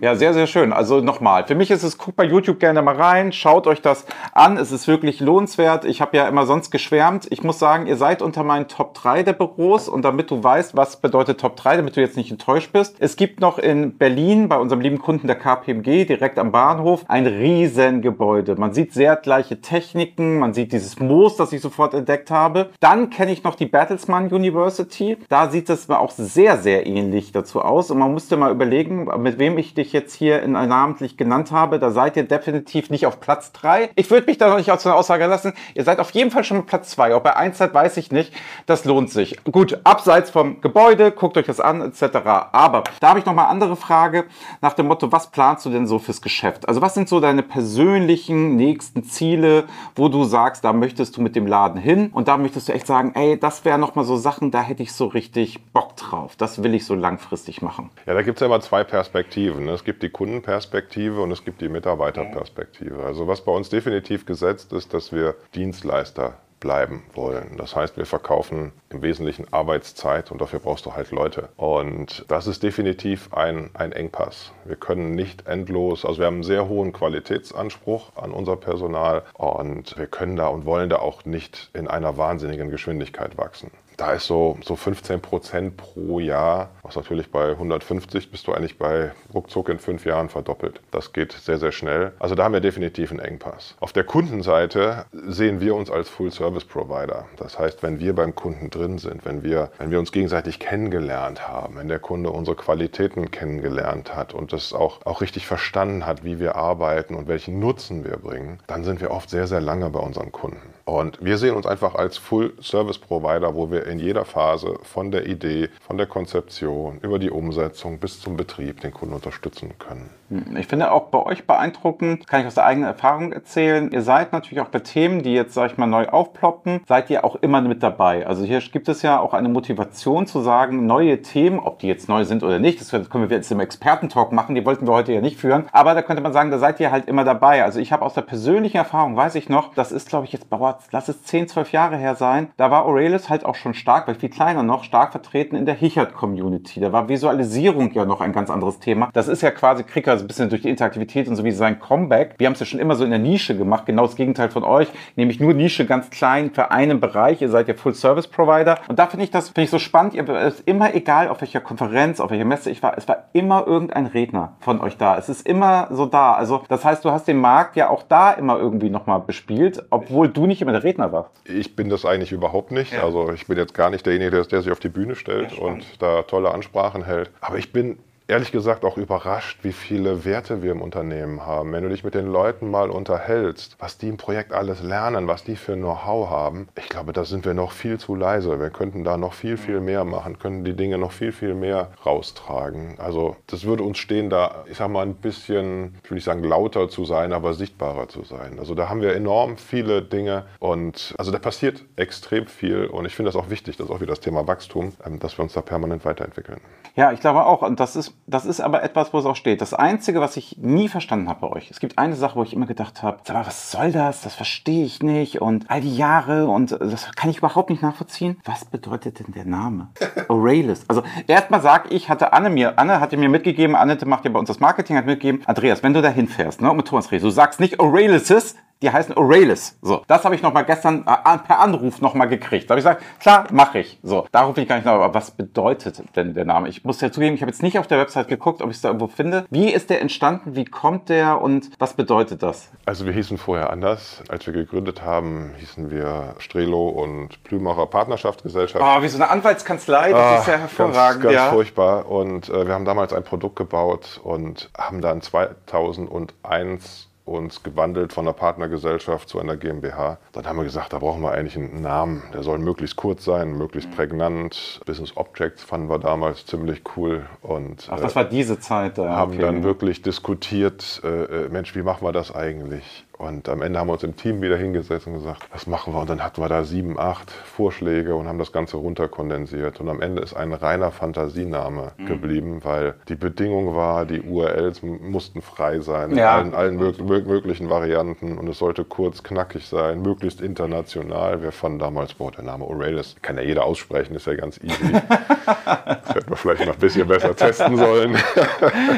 Ja, 0.00 0.14
sehr, 0.14 0.32
sehr 0.32 0.46
schön. 0.46 0.72
Also 0.72 1.00
nochmal, 1.00 1.46
für 1.46 1.54
mich 1.54 1.70
ist 1.70 1.82
es, 1.82 1.98
guckt 1.98 2.16
bei 2.16 2.24
YouTube 2.24 2.58
gerne 2.58 2.80
mal 2.80 2.94
rein, 2.94 3.32
schaut 3.32 3.66
euch 3.66 3.82
das 3.82 4.06
an. 4.32 4.56
Es 4.56 4.72
ist 4.72 4.88
wirklich 4.88 5.20
lohnenswert. 5.20 5.84
Ich 5.84 6.00
habe 6.00 6.16
ja 6.16 6.26
immer 6.28 6.46
sonst 6.46 6.70
geschwärmt. 6.70 7.26
Ich 7.30 7.42
muss 7.42 7.58
sagen, 7.58 7.86
ihr 7.86 7.96
seid 7.96 8.22
unter 8.22 8.42
meinen 8.42 8.68
Top 8.68 8.94
3 8.94 9.22
der 9.22 9.34
Büros 9.34 9.88
und 9.88 10.02
damit 10.02 10.30
du 10.30 10.42
weißt, 10.42 10.76
was 10.76 11.00
bedeutet 11.00 11.40
Top 11.40 11.56
3, 11.56 11.76
damit 11.76 11.96
du 11.96 12.00
jetzt 12.00 12.16
nicht 12.16 12.30
enttäuscht 12.30 12.72
bist. 12.72 12.96
Es 13.00 13.16
gibt 13.16 13.40
noch 13.40 13.58
in 13.58 13.98
Berlin 13.98 14.48
bei 14.48 14.56
unserem 14.56 14.80
lieben 14.80 14.98
Kunden 14.98 15.26
der 15.26 15.36
KPMG 15.36 16.06
direkt 16.06 16.38
am 16.38 16.52
Bahnhof 16.52 17.04
ein 17.08 17.26
Riesengebäude. 17.26 18.56
Man 18.56 18.72
sieht 18.72 18.94
sehr 18.94 19.16
gleiche 19.16 19.60
Techniken, 19.60 20.38
man 20.38 20.54
sieht 20.54 20.72
dieses 20.72 20.98
Moos, 21.00 21.36
das 21.36 21.52
ich 21.52 21.60
sofort 21.60 21.92
entdeckt 21.92 22.30
habe. 22.30 22.70
Dann 22.80 23.10
kenne 23.10 23.32
ich 23.32 23.44
noch 23.44 23.54
die 23.54 23.66
Bertelsmann 23.66 24.28
University. 24.32 25.18
Da 25.28 25.50
sieht 25.50 25.68
es 25.68 25.90
auch 25.90 26.10
sehr, 26.10 26.56
sehr 26.56 26.86
ähnlich 26.86 27.32
dazu 27.32 27.60
aus 27.66 27.90
und 27.90 27.98
man 27.98 28.12
musste 28.12 28.38
mal 28.38 28.50
überlegen, 28.50 29.08
mit 29.22 29.38
wem 29.38 29.58
ich 29.58 29.66
ich 29.66 29.74
dich 29.74 29.92
jetzt 29.92 30.14
hier 30.14 30.42
in, 30.42 30.52
namentlich 30.52 31.16
genannt 31.16 31.50
habe, 31.50 31.78
da 31.78 31.90
seid 31.90 32.16
ihr 32.16 32.24
definitiv 32.24 32.90
nicht 32.90 33.06
auf 33.06 33.20
Platz 33.20 33.52
3. 33.52 33.90
Ich 33.94 34.10
würde 34.10 34.26
mich 34.26 34.38
da 34.38 34.48
noch 34.48 34.56
nicht 34.56 34.70
aus 34.70 34.86
einer 34.86 34.96
Aussage 34.96 35.26
lassen. 35.26 35.52
Ihr 35.74 35.84
seid 35.84 35.98
auf 35.98 36.10
jeden 36.10 36.30
Fall 36.30 36.44
schon 36.44 36.58
mit 36.58 36.66
Platz 36.66 36.90
2. 36.90 37.14
Ob 37.14 37.24
bei 37.24 37.36
1 37.36 37.58
seid, 37.58 37.74
weiß 37.74 37.96
ich 37.96 38.10
nicht. 38.12 38.32
Das 38.66 38.84
lohnt 38.84 39.10
sich. 39.10 39.42
Gut, 39.44 39.80
abseits 39.84 40.30
vom 40.30 40.60
Gebäude, 40.60 41.10
guckt 41.10 41.36
euch 41.36 41.46
das 41.46 41.60
an, 41.60 41.82
etc. 41.82 42.16
Aber 42.52 42.84
da 43.00 43.08
habe 43.08 43.18
ich 43.18 43.26
noch 43.26 43.34
mal 43.34 43.46
andere 43.46 43.76
Frage 43.76 44.24
nach 44.60 44.74
dem 44.74 44.86
Motto, 44.86 45.12
was 45.12 45.30
planst 45.30 45.66
du 45.66 45.70
denn 45.70 45.86
so 45.86 45.98
fürs 45.98 46.22
Geschäft? 46.22 46.68
Also 46.68 46.80
was 46.80 46.94
sind 46.94 47.08
so 47.08 47.20
deine 47.20 47.42
persönlichen 47.42 48.56
nächsten 48.56 49.04
Ziele, 49.04 49.64
wo 49.94 50.08
du 50.08 50.24
sagst, 50.24 50.64
da 50.64 50.72
möchtest 50.72 51.16
du 51.16 51.20
mit 51.20 51.36
dem 51.36 51.46
Laden 51.46 51.80
hin 51.80 52.10
und 52.12 52.28
da 52.28 52.36
möchtest 52.36 52.68
du 52.68 52.72
echt 52.72 52.86
sagen, 52.86 53.12
ey, 53.14 53.38
das 53.38 53.64
wäre 53.64 53.78
noch 53.78 53.94
mal 53.94 54.04
so 54.04 54.16
Sachen, 54.16 54.50
da 54.50 54.62
hätte 54.62 54.82
ich 54.82 54.92
so 54.92 55.06
richtig 55.06 55.64
Bock 55.72 55.96
drauf. 55.96 56.36
Das 56.36 56.62
will 56.62 56.74
ich 56.74 56.86
so 56.86 56.94
langfristig 56.94 57.55
richtig 57.56 57.62
machen? 57.62 57.90
Ja, 58.06 58.14
da 58.14 58.22
gibt 58.22 58.36
es 58.36 58.40
ja 58.40 58.46
immer 58.46 58.60
zwei 58.60 58.84
Perspektiven. 58.84 59.64
Ne? 59.64 59.72
Es 59.72 59.84
gibt 59.84 60.02
die 60.02 60.10
Kundenperspektive 60.10 61.20
und 61.20 61.30
es 61.30 61.44
gibt 61.44 61.60
die 61.60 61.68
Mitarbeiterperspektive. 61.68 63.04
Also 63.04 63.26
was 63.26 63.44
bei 63.44 63.52
uns 63.52 63.68
definitiv 63.68 64.26
gesetzt 64.26 64.72
ist, 64.72 64.94
dass 64.94 65.12
wir 65.12 65.36
Dienstleister 65.54 66.34
bleiben 66.60 67.02
wollen. 67.14 67.56
Das 67.58 67.76
heißt, 67.76 67.96
wir 67.96 68.06
verkaufen 68.06 68.72
im 68.96 69.02
Wesentlichen 69.02 69.52
Arbeitszeit 69.52 70.32
und 70.32 70.40
dafür 70.40 70.60
brauchst 70.60 70.86
du 70.86 70.94
halt 70.94 71.10
Leute. 71.10 71.48
Und 71.56 72.24
das 72.28 72.46
ist 72.46 72.62
definitiv 72.62 73.32
ein, 73.32 73.70
ein 73.74 73.92
Engpass. 73.92 74.52
Wir 74.64 74.76
können 74.76 75.14
nicht 75.14 75.46
endlos, 75.46 76.04
also 76.04 76.18
wir 76.18 76.26
haben 76.26 76.36
einen 76.36 76.42
sehr 76.42 76.68
hohen 76.68 76.92
Qualitätsanspruch 76.92 78.16
an 78.16 78.32
unser 78.32 78.56
Personal 78.56 79.22
und 79.34 79.96
wir 79.98 80.06
können 80.06 80.36
da 80.36 80.48
und 80.48 80.64
wollen 80.64 80.90
da 80.90 80.96
auch 80.96 81.24
nicht 81.24 81.70
in 81.74 81.88
einer 81.88 82.16
wahnsinnigen 82.16 82.70
Geschwindigkeit 82.70 83.36
wachsen. 83.36 83.70
Da 83.96 84.12
ist 84.12 84.26
so, 84.26 84.58
so 84.62 84.76
15 84.76 85.20
Prozent 85.22 85.76
pro 85.78 86.20
Jahr, 86.20 86.70
was 86.82 86.96
natürlich 86.96 87.30
bei 87.30 87.50
150 87.52 88.30
bist 88.30 88.46
du 88.46 88.52
eigentlich 88.52 88.78
bei 88.78 89.12
ruckzuck 89.32 89.70
in 89.70 89.78
fünf 89.78 90.04
Jahren 90.04 90.28
verdoppelt. 90.28 90.80
Das 90.90 91.14
geht 91.14 91.32
sehr, 91.32 91.58
sehr 91.58 91.72
schnell. 91.72 92.12
Also 92.18 92.34
da 92.34 92.44
haben 92.44 92.52
wir 92.52 92.60
definitiv 92.60 93.10
einen 93.10 93.20
Engpass. 93.20 93.74
Auf 93.80 93.94
der 93.94 94.04
Kundenseite 94.04 95.06
sehen 95.12 95.60
wir 95.60 95.74
uns 95.74 95.90
als 95.90 96.10
Full-Service-Provider. 96.10 97.26
Das 97.38 97.58
heißt, 97.58 97.82
wenn 97.82 97.98
wir 97.98 98.14
beim 98.14 98.34
Kunden 98.34 98.68
drin 98.68 98.85
sind, 98.98 99.24
wenn 99.24 99.42
wir, 99.42 99.70
wenn 99.78 99.90
wir 99.90 99.98
uns 99.98 100.12
gegenseitig 100.12 100.58
kennengelernt 100.58 101.46
haben, 101.46 101.76
wenn 101.76 101.88
der 101.88 101.98
Kunde 101.98 102.30
unsere 102.30 102.56
Qualitäten 102.56 103.30
kennengelernt 103.30 104.14
hat 104.14 104.32
und 104.34 104.52
das 104.52 104.72
auch, 104.72 105.04
auch 105.04 105.20
richtig 105.20 105.46
verstanden 105.46 106.06
hat, 106.06 106.24
wie 106.24 106.38
wir 106.38 106.56
arbeiten 106.56 107.14
und 107.14 107.28
welchen 107.28 107.58
Nutzen 107.58 108.04
wir 108.04 108.16
bringen, 108.16 108.58
dann 108.66 108.84
sind 108.84 109.00
wir 109.00 109.10
oft 109.10 109.28
sehr, 109.28 109.46
sehr 109.46 109.60
lange 109.60 109.90
bei 109.90 110.00
unseren 110.00 110.32
Kunden. 110.32 110.76
Und 110.84 111.18
wir 111.20 111.36
sehen 111.36 111.56
uns 111.56 111.66
einfach 111.66 111.96
als 111.96 112.16
Full-Service-Provider, 112.16 113.56
wo 113.56 113.72
wir 113.72 113.86
in 113.86 113.98
jeder 113.98 114.24
Phase 114.24 114.78
von 114.84 115.10
der 115.10 115.26
Idee, 115.26 115.68
von 115.80 115.98
der 115.98 116.06
Konzeption 116.06 117.00
über 117.02 117.18
die 117.18 117.30
Umsetzung 117.30 117.98
bis 117.98 118.20
zum 118.20 118.36
Betrieb 118.36 118.80
den 118.82 118.92
Kunden 118.92 119.16
unterstützen 119.16 119.74
können. 119.80 120.10
Hm, 120.28 120.56
ich 120.56 120.68
finde 120.68 120.92
auch 120.92 121.08
bei 121.08 121.18
euch 121.24 121.44
beeindruckend, 121.44 122.28
kann 122.28 122.40
ich 122.40 122.46
aus 122.46 122.54
der 122.54 122.66
eigenen 122.66 122.88
Erfahrung 122.88 123.32
erzählen, 123.32 123.90
ihr 123.90 124.02
seid 124.02 124.32
natürlich 124.32 124.60
auch 124.60 124.68
bei 124.68 124.78
Themen, 124.78 125.22
die 125.22 125.34
jetzt, 125.34 125.54
sag 125.54 125.72
ich 125.72 125.78
mal, 125.78 125.86
neu 125.86 126.06
aufploppen, 126.06 126.82
seid 126.86 127.10
ihr 127.10 127.24
auch 127.24 127.34
immer 127.34 127.60
mit 127.62 127.82
dabei. 127.82 128.24
Also 128.24 128.44
hier 128.44 128.60
gibt 128.72 128.88
es 128.88 129.02
ja 129.02 129.20
auch 129.20 129.34
eine 129.34 129.48
Motivation 129.48 130.26
zu 130.26 130.40
sagen, 130.40 130.86
neue 130.86 131.22
Themen, 131.22 131.58
ob 131.58 131.78
die 131.78 131.88
jetzt 131.88 132.08
neu 132.08 132.24
sind 132.24 132.42
oder 132.42 132.58
nicht, 132.58 132.80
das 132.80 132.90
können 132.90 133.28
wir 133.28 133.36
jetzt 133.36 133.50
im 133.50 133.60
Expertentalk 133.60 134.32
machen, 134.32 134.54
die 134.54 134.64
wollten 134.64 134.86
wir 134.86 134.94
heute 134.94 135.12
ja 135.12 135.20
nicht 135.20 135.38
führen, 135.38 135.66
aber 135.72 135.94
da 135.94 136.02
könnte 136.02 136.22
man 136.22 136.32
sagen, 136.32 136.50
da 136.50 136.58
seid 136.58 136.80
ihr 136.80 136.90
halt 136.90 137.06
immer 137.06 137.24
dabei. 137.24 137.64
Also 137.64 137.80
ich 137.80 137.92
habe 137.92 138.04
aus 138.04 138.14
der 138.14 138.22
persönlichen 138.22 138.76
Erfahrung, 138.76 139.16
weiß 139.16 139.34
ich 139.34 139.48
noch, 139.48 139.74
das 139.74 139.92
ist, 139.92 140.08
glaube 140.08 140.26
ich, 140.26 140.32
jetzt, 140.32 140.46
lass 140.90 141.08
es 141.08 141.22
10, 141.24 141.48
12 141.48 141.72
Jahre 141.72 141.96
her 141.96 142.14
sein, 142.14 142.48
da 142.56 142.70
war 142.70 142.84
Aurelis 142.84 143.28
halt 143.28 143.44
auch 143.44 143.54
schon 143.54 143.74
stark, 143.74 144.08
weil 144.08 144.14
viel 144.14 144.30
kleiner 144.30 144.62
noch, 144.62 144.84
stark 144.84 145.12
vertreten 145.12 145.56
in 145.56 145.66
der 145.66 145.74
Hichert-Community. 145.74 146.80
Da 146.80 146.92
war 146.92 147.08
Visualisierung 147.08 147.92
ja 147.92 148.04
noch 148.04 148.20
ein 148.20 148.32
ganz 148.32 148.50
anderes 148.50 148.78
Thema. 148.80 149.10
Das 149.12 149.28
ist 149.28 149.42
ja 149.42 149.50
quasi 149.50 149.84
Kricker 149.84 150.16
so 150.18 150.24
ein 150.24 150.28
bisschen 150.28 150.48
durch 150.48 150.62
die 150.62 150.70
Interaktivität 150.70 151.28
und 151.28 151.36
so 151.36 151.44
wie 151.44 151.52
sein 151.52 151.78
Comeback. 151.78 152.34
Wir 152.38 152.46
haben 152.46 152.54
es 152.54 152.60
ja 152.60 152.66
schon 152.66 152.80
immer 152.80 152.94
so 152.96 153.04
in 153.04 153.10
der 153.10 153.18
Nische 153.18 153.56
gemacht, 153.56 153.86
genau 153.86 154.06
das 154.06 154.16
Gegenteil 154.16 154.50
von 154.50 154.64
euch, 154.64 154.88
nämlich 155.14 155.40
nur 155.40 155.54
Nische 155.54 155.86
ganz 155.86 156.10
klein 156.10 156.50
für 156.52 156.70
einen 156.70 157.00
Bereich. 157.00 157.42
Ihr 157.42 157.48
seid 157.48 157.68
ja 157.68 157.74
Full-Service-Provider. 157.74 158.55
Und 158.88 158.98
da 158.98 159.06
finde 159.06 159.24
ich 159.24 159.30
das 159.30 159.48
finde 159.48 159.62
ich 159.62 159.70
so 159.70 159.78
spannend. 159.78 160.14
Ihr 160.14 160.28
ist 160.28 160.60
immer 160.66 160.94
egal, 160.94 161.28
auf 161.28 161.40
welcher 161.40 161.60
Konferenz, 161.60 162.20
auf 162.20 162.30
welcher 162.30 162.44
Messe 162.44 162.70
ich 162.70 162.82
war, 162.82 162.96
es 162.96 163.06
war 163.08 163.24
immer 163.32 163.66
irgendein 163.66 164.06
Redner 164.06 164.56
von 164.60 164.80
euch 164.80 164.96
da. 164.96 165.16
Es 165.18 165.28
ist 165.28 165.46
immer 165.46 165.88
so 165.90 166.06
da. 166.06 166.32
Also 166.34 166.62
das 166.68 166.84
heißt, 166.84 167.04
du 167.04 167.10
hast 167.10 167.28
den 167.28 167.38
Markt 167.38 167.76
ja 167.76 167.88
auch 167.88 168.02
da 168.02 168.32
immer 168.32 168.58
irgendwie 168.58 168.90
nochmal 168.90 169.20
bespielt, 169.20 169.84
obwohl 169.90 170.28
du 170.28 170.46
nicht 170.46 170.62
immer 170.62 170.72
der 170.72 170.84
Redner 170.84 171.12
warst. 171.12 171.30
Ich 171.44 171.76
bin 171.76 171.88
das 171.88 172.04
eigentlich 172.04 172.32
überhaupt 172.32 172.70
nicht. 172.70 172.92
Ja. 172.92 173.02
Also 173.02 173.32
ich 173.32 173.46
bin 173.46 173.58
jetzt 173.58 173.74
gar 173.74 173.90
nicht 173.90 174.06
derjenige, 174.06 174.30
der, 174.30 174.44
der 174.44 174.62
sich 174.62 174.72
auf 174.72 174.80
die 174.80 174.88
Bühne 174.88 175.14
stellt 175.14 175.58
und 175.58 175.84
da 176.00 176.22
tolle 176.22 176.52
Ansprachen 176.52 177.04
hält. 177.04 177.30
Aber 177.40 177.58
ich 177.58 177.72
bin 177.72 177.98
ehrlich 178.28 178.50
gesagt 178.50 178.84
auch 178.84 178.96
überrascht, 178.96 179.60
wie 179.62 179.72
viele 179.72 180.24
Werte 180.24 180.62
wir 180.62 180.72
im 180.72 180.82
Unternehmen 180.82 181.46
haben. 181.46 181.72
Wenn 181.72 181.84
du 181.84 181.88
dich 181.88 182.02
mit 182.02 182.14
den 182.14 182.26
Leuten 182.26 182.70
mal 182.70 182.90
unterhältst, 182.90 183.76
was 183.78 183.98
die 183.98 184.08
im 184.08 184.16
Projekt 184.16 184.52
alles 184.52 184.82
lernen, 184.82 185.28
was 185.28 185.44
die 185.44 185.56
für 185.56 185.74
Know-how 185.74 186.28
haben, 186.28 186.68
ich 186.76 186.88
glaube, 186.88 187.12
da 187.12 187.24
sind 187.24 187.44
wir 187.44 187.54
noch 187.54 187.72
viel 187.72 187.98
zu 187.98 188.14
leise. 188.14 188.58
Wir 188.58 188.70
könnten 188.70 189.04
da 189.04 189.16
noch 189.16 189.32
viel, 189.32 189.56
viel 189.56 189.80
mehr 189.80 190.04
machen, 190.04 190.38
könnten 190.38 190.64
die 190.64 190.74
Dinge 190.74 190.98
noch 190.98 191.12
viel, 191.12 191.32
viel 191.32 191.54
mehr 191.54 191.90
raustragen. 192.04 192.98
Also 192.98 193.36
das 193.46 193.64
würde 193.64 193.84
uns 193.84 193.98
stehen, 193.98 194.28
da, 194.28 194.64
ich 194.68 194.78
sag 194.78 194.88
mal, 194.88 195.02
ein 195.02 195.14
bisschen, 195.14 195.96
ich 196.02 196.10
will 196.10 196.16
nicht 196.16 196.24
sagen 196.24 196.42
lauter 196.42 196.88
zu 196.88 197.04
sein, 197.04 197.32
aber 197.32 197.54
sichtbarer 197.54 198.08
zu 198.08 198.24
sein. 198.24 198.58
Also 198.58 198.74
da 198.74 198.88
haben 198.88 199.02
wir 199.02 199.14
enorm 199.14 199.56
viele 199.56 200.02
Dinge 200.02 200.44
und 200.58 201.14
also 201.16 201.30
da 201.30 201.38
passiert 201.38 201.84
extrem 201.94 202.46
viel 202.46 202.86
und 202.86 203.06
ich 203.06 203.14
finde 203.14 203.30
das 203.30 203.36
auch 203.36 203.50
wichtig, 203.50 203.76
das 203.76 203.86
ist 203.86 203.92
auch 203.92 204.00
wieder 204.00 204.12
das 204.12 204.20
Thema 204.20 204.46
Wachstum, 204.46 204.92
ähm, 205.04 205.18
dass 205.20 205.38
wir 205.38 205.42
uns 205.44 205.52
da 205.52 205.62
permanent 205.62 206.04
weiterentwickeln. 206.04 206.60
Ja, 206.96 207.12
ich 207.12 207.20
glaube 207.20 207.44
auch, 207.44 207.62
und 207.62 207.78
das 207.78 207.94
ist 207.94 208.15
das 208.26 208.44
ist 208.44 208.60
aber 208.60 208.82
etwas, 208.82 209.12
wo 209.12 209.18
es 209.18 209.26
auch 209.26 209.36
steht. 209.36 209.60
Das 209.60 209.74
Einzige, 209.74 210.20
was 210.20 210.36
ich 210.36 210.56
nie 210.58 210.88
verstanden 210.88 211.28
habe 211.28 211.40
bei 211.42 211.56
euch, 211.56 211.70
es 211.70 211.80
gibt 211.80 211.98
eine 211.98 212.16
Sache, 212.16 212.36
wo 212.36 212.42
ich 212.42 212.52
immer 212.52 212.66
gedacht 212.66 213.02
habe, 213.02 213.18
sag 213.24 213.34
mal, 213.34 213.46
was 213.46 213.70
soll 213.70 213.92
das? 213.92 214.22
Das 214.22 214.34
verstehe 214.34 214.84
ich 214.84 215.02
nicht 215.02 215.40
und 215.40 215.70
all 215.70 215.80
die 215.80 215.96
Jahre 215.96 216.48
und 216.48 216.72
das 216.72 217.12
kann 217.12 217.30
ich 217.30 217.38
überhaupt 217.38 217.70
nicht 217.70 217.82
nachvollziehen. 217.82 218.38
Was 218.44 218.64
bedeutet 218.64 219.20
denn 219.20 219.32
der 219.32 219.44
Name? 219.44 219.88
Aurelis. 220.28 220.84
Also 220.88 221.02
erstmal 221.26 221.62
sage 221.62 221.90
ich, 221.90 222.08
hatte 222.08 222.32
Anne 222.32 222.50
mir, 222.50 222.78
Anne 222.78 223.00
hatte 223.00 223.16
mir 223.16 223.28
mitgegeben, 223.28 223.76
Annette 223.76 224.06
macht 224.06 224.24
ja 224.24 224.30
bei 224.30 224.38
uns 224.38 224.48
das 224.48 224.60
Marketing, 224.60 224.96
hat 224.96 225.06
mitgegeben, 225.06 225.42
Andreas, 225.46 225.82
wenn 225.82 225.94
du 225.94 226.02
da 226.02 226.08
hinfährst, 226.08 226.60
ne, 226.60 226.72
mit 226.74 226.88
Thomas 226.88 227.12
Rees, 227.12 227.22
du 227.22 227.30
sagst 227.30 227.60
nicht 227.60 227.78
Aurelises, 227.78 228.56
die 228.82 228.90
heißen 228.90 229.16
Aurelis. 229.16 229.78
So, 229.80 230.02
das 230.06 230.24
habe 230.24 230.34
ich 230.34 230.42
noch 230.42 230.52
mal 230.52 230.62
gestern 230.62 231.04
äh, 231.06 231.38
per 231.38 231.60
Anruf 231.60 232.00
noch 232.00 232.14
mal 232.14 232.26
gekriegt. 232.26 232.68
Da 232.68 232.72
habe 232.74 232.80
ich 232.80 232.84
gesagt, 232.84 233.02
klar, 233.20 233.46
mache 233.50 233.78
ich. 233.78 233.98
So, 234.02 234.26
darauf 234.32 234.54
bin 234.54 234.62
ich 234.62 234.68
gar 234.68 234.76
nicht 234.76 234.84
nach. 234.84 234.94
Aber 234.94 235.14
was 235.14 235.30
bedeutet 235.30 236.02
denn 236.14 236.34
der 236.34 236.44
Name? 236.44 236.68
Ich 236.68 236.84
muss 236.84 237.00
ja 237.00 237.10
zugeben, 237.10 237.34
ich 237.34 237.40
habe 237.40 237.50
jetzt 237.50 237.62
nicht 237.62 237.78
auf 237.78 237.86
der 237.86 237.98
Website 237.98 238.28
geguckt, 238.28 238.60
ob 238.62 238.70
ich 238.70 238.76
es 238.76 238.82
da 238.82 238.88
irgendwo 238.88 239.06
finde. 239.06 239.46
Wie 239.50 239.72
ist 239.72 239.88
der 239.88 240.00
entstanden? 240.00 240.56
Wie 240.56 240.64
kommt 240.64 241.08
der 241.08 241.40
und 241.40 241.70
was 241.78 241.94
bedeutet 241.94 242.42
das? 242.42 242.70
Also 242.84 243.06
wir 243.06 243.12
hießen 243.12 243.38
vorher 243.38 243.70
anders. 243.70 244.22
Als 244.28 244.46
wir 244.46 244.52
gegründet 244.52 245.02
haben, 245.02 245.54
hießen 245.58 245.90
wir 245.90 246.34
Strelo 246.38 246.88
und 246.88 247.42
Plümacher 247.44 247.86
Partnerschaftsgesellschaft. 247.86 248.84
Oh, 248.86 249.02
wie 249.02 249.08
so 249.08 249.16
eine 249.16 249.30
Anwaltskanzlei. 249.30 250.10
Das 250.10 250.20
ah, 250.20 250.38
ist 250.38 250.48
ja 250.48 250.56
hervorragend. 250.58 251.22
Ganz, 251.22 251.34
ganz 251.34 251.34
ja. 251.34 251.50
furchtbar. 251.50 252.06
Und 252.10 252.48
äh, 252.48 252.66
wir 252.66 252.74
haben 252.74 252.84
damals 252.84 253.12
ein 253.12 253.24
Produkt 253.24 253.56
gebaut 253.56 254.20
und 254.22 254.70
haben 254.76 255.00
dann 255.00 255.22
2001 255.22 257.05
uns 257.26 257.62
gewandelt 257.62 258.12
von 258.12 258.24
einer 258.24 258.32
Partnergesellschaft 258.32 259.28
zu 259.28 259.40
einer 259.40 259.56
GmbH. 259.56 260.18
Dann 260.32 260.46
haben 260.46 260.56
wir 260.56 260.64
gesagt, 260.64 260.92
da 260.92 260.98
brauchen 261.00 261.22
wir 261.22 261.32
eigentlich 261.32 261.56
einen 261.56 261.82
Namen. 261.82 262.22
Der 262.32 262.42
soll 262.42 262.58
möglichst 262.58 262.96
kurz 262.96 263.24
sein, 263.24 263.58
möglichst 263.58 263.90
prägnant. 263.90 264.80
Business 264.86 265.16
Objects 265.16 265.62
fanden 265.62 265.90
wir 265.90 265.98
damals 265.98 266.46
ziemlich 266.46 266.82
cool. 266.96 267.26
Und, 267.42 267.88
Ach, 267.90 268.00
das 268.00 268.14
war 268.14 268.24
diese 268.24 268.60
Zeit. 268.60 268.98
Äh, 268.98 269.02
haben 269.02 269.32
okay. 269.32 269.42
dann 269.42 269.64
wirklich 269.64 270.02
diskutiert, 270.02 271.00
äh, 271.04 271.46
äh, 271.46 271.48
Mensch, 271.48 271.74
wie 271.74 271.82
machen 271.82 272.06
wir 272.06 272.12
das 272.12 272.34
eigentlich? 272.34 273.05
Und 273.18 273.48
am 273.48 273.62
Ende 273.62 273.78
haben 273.78 273.88
wir 273.88 273.94
uns 273.94 274.02
im 274.02 274.14
Team 274.14 274.42
wieder 274.42 274.58
hingesetzt 274.58 275.06
und 275.06 275.14
gesagt, 275.14 275.48
was 275.50 275.66
machen 275.66 275.94
wir? 275.94 276.00
Und 276.00 276.10
dann 276.10 276.22
hatten 276.22 276.40
wir 276.40 276.48
da 276.48 276.64
sieben, 276.64 276.98
acht 276.98 277.30
Vorschläge 277.30 278.14
und 278.14 278.28
haben 278.28 278.38
das 278.38 278.52
Ganze 278.52 278.76
runterkondensiert. 278.76 279.80
Und 279.80 279.88
am 279.88 280.02
Ende 280.02 280.20
ist 280.20 280.34
ein 280.34 280.52
reiner 280.52 280.90
Fantasiename 280.90 281.92
mhm. 281.96 282.06
geblieben, 282.06 282.60
weil 282.62 282.94
die 283.08 283.14
Bedingung 283.14 283.74
war, 283.74 284.04
die 284.04 284.20
URLs 284.20 284.82
mussten 284.82 285.40
frei 285.40 285.80
sein, 285.80 286.14
ja. 286.14 286.40
in 286.40 286.54
allen, 286.54 286.76
allen 286.76 286.76
mög 286.76 287.26
möglichen 287.26 287.70
Varianten. 287.70 288.36
Und 288.36 288.48
es 288.48 288.58
sollte 288.58 288.84
kurz, 288.84 289.22
knackig 289.22 289.66
sein, 289.66 290.02
möglichst 290.02 290.42
international. 290.42 291.42
Wir 291.42 291.52
fanden 291.52 291.78
damals, 291.78 292.12
boah, 292.12 292.30
der 292.32 292.44
Name 292.44 292.64
Aurelis 292.64 293.16
kann 293.22 293.36
ja 293.36 293.42
jeder 293.42 293.64
aussprechen, 293.64 294.14
ist 294.14 294.26
ja 294.26 294.34
ganz 294.34 294.60
easy. 294.62 294.92
das 294.92 296.14
hätten 296.14 296.28
wir 296.28 296.36
vielleicht 296.36 296.66
noch 296.66 296.74
ein 296.74 296.80
bisschen 296.80 297.08
besser 297.08 297.34
testen 297.34 297.78
sollen. 297.78 298.16